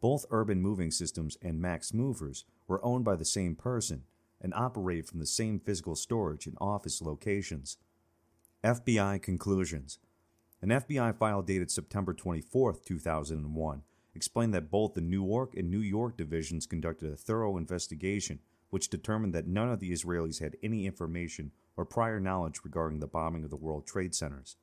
[0.00, 4.04] Both Urban Moving Systems and Max Movers were owned by the same person
[4.40, 7.76] and operated from the same physical storage and office locations.
[8.64, 9.98] FBI Conclusions
[10.62, 13.82] An FBI file dated September 24, 2001,
[14.14, 18.38] explained that both the Newark and New York divisions conducted a thorough investigation
[18.70, 23.08] which determined that none of the Israelis had any information or prior knowledge regarding the
[23.08, 24.56] bombing of the World Trade Centers.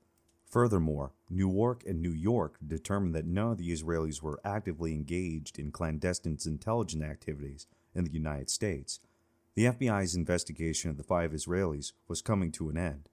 [0.45, 5.69] Furthermore, Newark and New York determined that none of the Israelis were actively engaged in
[5.69, 9.01] clandestine intelligence activities in the United States.
[9.55, 13.08] The FBI's investigation of the five Israelis was coming to an end.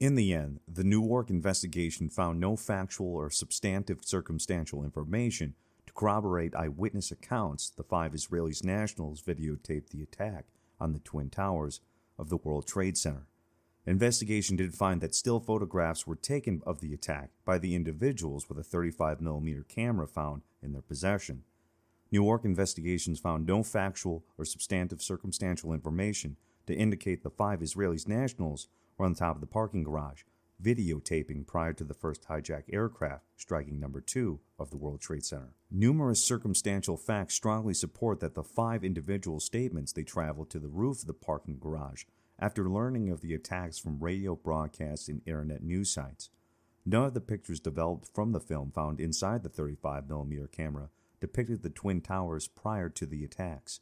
[0.00, 5.54] In the end, the Newark investigation found no factual or substantive circumstantial information
[5.88, 10.44] to corroborate eyewitness accounts the five Israeli nationals videotaped the attack
[10.78, 11.80] on the Twin Towers
[12.16, 13.26] of the World Trade Center.
[13.86, 18.58] Investigation did find that still photographs were taken of the attack by the individuals with
[18.58, 21.42] a 35mm camera found in their possession.
[22.12, 26.36] Newark investigations found no factual or substantive circumstantial information
[26.68, 28.68] to indicate the five Israeli nationals
[28.98, 30.24] were on top of the parking garage,
[30.62, 35.54] videotaping prior to the first hijacked aircraft striking number two of the World Trade Center.
[35.70, 41.00] Numerous circumstantial facts strongly support that the five individual statements they traveled to the roof
[41.00, 42.04] of the parking garage
[42.38, 46.30] after learning of the attacks from radio broadcasts and internet news sites.
[46.84, 51.70] None of the pictures developed from the film found inside the 35mm camera depicted the
[51.70, 53.80] Twin Towers prior to the attacks.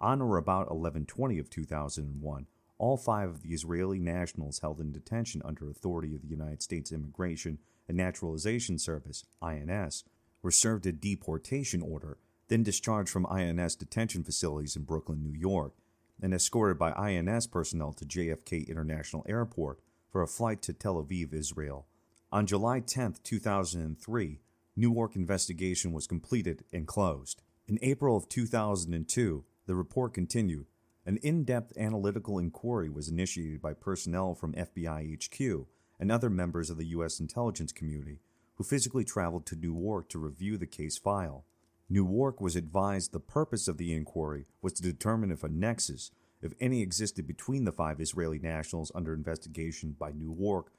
[0.00, 2.46] On or about 1120 of 2001,
[2.78, 6.92] all five of the Israeli nationals held in detention under authority of the United States
[6.92, 10.04] Immigration and Naturalization Service, INS,
[10.42, 12.18] were served a deportation order,
[12.48, 15.74] then discharged from INS detention facilities in Brooklyn, New York,
[16.20, 19.80] and escorted by INS personnel to JFK International Airport
[20.10, 21.86] for a flight to Tel Aviv, Israel.
[22.32, 24.40] On July 10, 2003,
[24.76, 27.42] Newark investigation was completed and closed.
[27.66, 30.66] In April of 2002, the report continued.
[31.08, 35.66] An in depth analytical inquiry was initiated by personnel from FBI HQ
[35.98, 37.18] and other members of the U.S.
[37.18, 38.20] intelligence community
[38.56, 41.46] who physically traveled to Newark to review the case file.
[41.88, 46.10] Newark was advised the purpose of the inquiry was to determine if a nexus,
[46.42, 50.74] if any, existed between the five Israeli nationals under investigation by Newark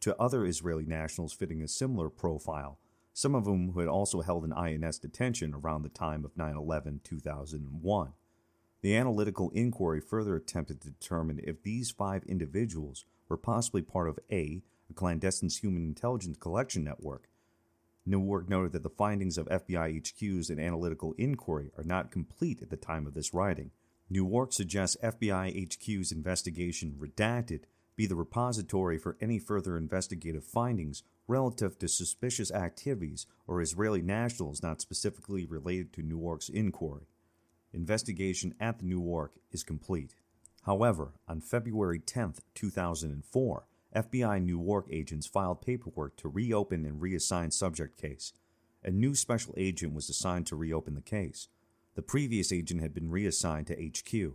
[0.00, 2.78] to other Israeli nationals fitting a similar profile,
[3.12, 7.02] some of whom had also held an INS detention around the time of 9 11
[7.04, 8.12] 2001.
[8.84, 14.18] The analytical inquiry further attempted to determine if these five individuals were possibly part of
[14.30, 17.30] A, a clandestine human intelligence collection network,
[18.04, 22.68] Newark noted that the findings of FBI HQ's and analytical inquiry are not complete at
[22.68, 23.70] the time of this writing.
[24.10, 27.60] Newark suggests FBI HQ's investigation redacted
[27.96, 34.62] be the repository for any further investigative findings relative to suspicious activities or Israeli nationals
[34.62, 37.06] not specifically related to Newark's inquiry.
[37.74, 40.14] Investigation at the Newark is complete.
[40.64, 48.00] However, on February 10, 2004, FBI Newark agents filed paperwork to reopen and reassign subject
[48.00, 48.32] case.
[48.82, 51.48] A new special agent was assigned to reopen the case.
[51.94, 54.34] The previous agent had been reassigned to HQ.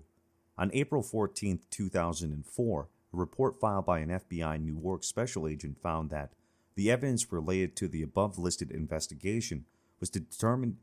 [0.58, 6.34] On April 14, 2004, a report filed by an FBI Newark special agent found that
[6.76, 9.66] the evidence related to the above listed investigation
[10.00, 10.78] was determined,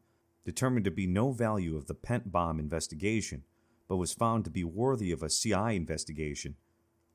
[0.46, 3.42] determined to be no value of the PENTTBOM investigation,
[3.88, 6.54] but was found to be worthy of a CI investigation.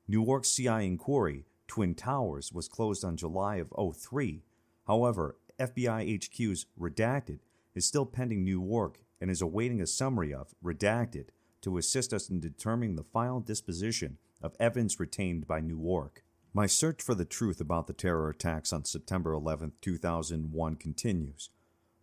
[0.06, 4.42] Newark CI inquiry Twin Towers was closed on July of 03.
[4.86, 7.38] However, FBI HQ's redacted
[7.74, 11.28] is still pending new work and is awaiting a summary of, redacted,
[11.62, 16.22] to assist us in determining the final disposition of evidence retained by Newark.
[16.52, 21.48] My search for the truth about the terror attacks on September 11, 2001 continues.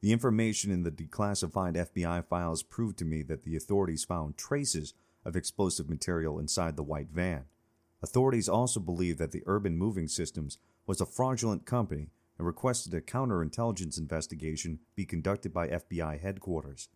[0.01, 4.93] The information in the declassified FBI files proved to me that the authorities found traces
[5.25, 7.45] of explosive material inside the white van.
[8.01, 10.57] Authorities also believe that the Urban Moving Systems
[10.87, 16.87] was a fraudulent company and requested a counterintelligence investigation be conducted by FBI headquarters.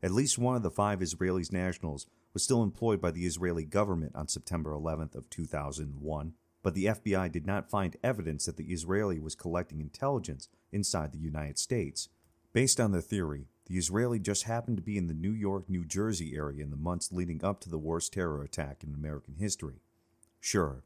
[0.00, 4.14] At least one of the five Israeli nationals was still employed by the Israeli government
[4.14, 9.18] on September 11th of 2001, but the FBI did not find evidence that the Israeli
[9.18, 12.08] was collecting intelligence inside the United States.
[12.54, 15.84] Based on the theory, the Israeli just happened to be in the New York, New
[15.84, 19.82] Jersey area in the months leading up to the worst terror attack in American history.
[20.40, 20.84] Sure.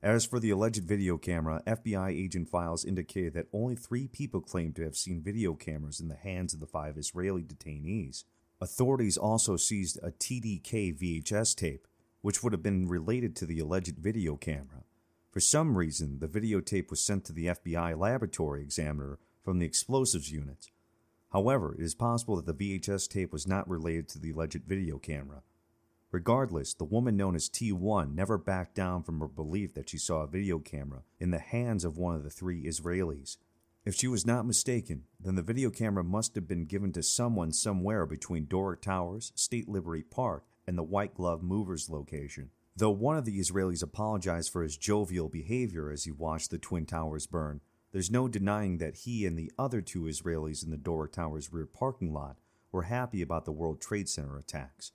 [0.00, 4.76] As for the alleged video camera, FBI agent files indicated that only three people claimed
[4.76, 8.22] to have seen video cameras in the hands of the five Israeli detainees.
[8.60, 11.88] Authorities also seized a TDK VHS tape,
[12.20, 14.84] which would have been related to the alleged video camera.
[15.32, 19.18] For some reason, the videotape was sent to the FBI laboratory examiner
[19.48, 20.68] from the explosives unit.
[21.32, 24.98] However, it is possible that the VHS tape was not related to the alleged video
[24.98, 25.40] camera.
[26.12, 30.20] Regardless, the woman known as T1 never backed down from her belief that she saw
[30.20, 33.38] a video camera in the hands of one of the three Israelis.
[33.86, 37.52] If she was not mistaken, then the video camera must have been given to someone
[37.52, 42.50] somewhere between Doric Towers, State Liberty Park, and the White Glove Movers location.
[42.76, 46.84] Though one of the Israelis apologized for his jovial behavior as he watched the Twin
[46.84, 47.62] Towers burn,
[47.98, 51.66] there's no denying that he and the other two Israelis in the Doric Tower's rear
[51.66, 52.36] parking lot
[52.70, 54.92] were happy about the World Trade Center attacks.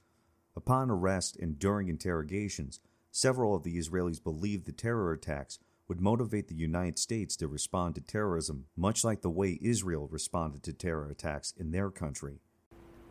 [0.55, 2.79] Upon arrest and during interrogations,
[3.11, 5.59] several of the Israelis believed the terror attacks
[5.89, 10.63] would motivate the United States to respond to terrorism much like the way Israel responded
[10.63, 12.39] to terror attacks in their country.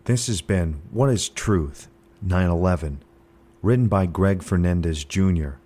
[0.04, 1.88] This has been What is Truth
[2.22, 3.02] 9 11,
[3.60, 5.56] written by Greg Fernandez Jr.,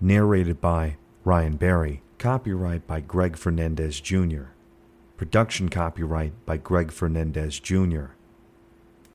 [0.00, 0.96] narrated by
[1.26, 2.00] Ryan Barrie.
[2.18, 4.44] Copyright by Greg Fernandez Jr.
[5.18, 8.15] Production copyright by Greg Fernandez Jr.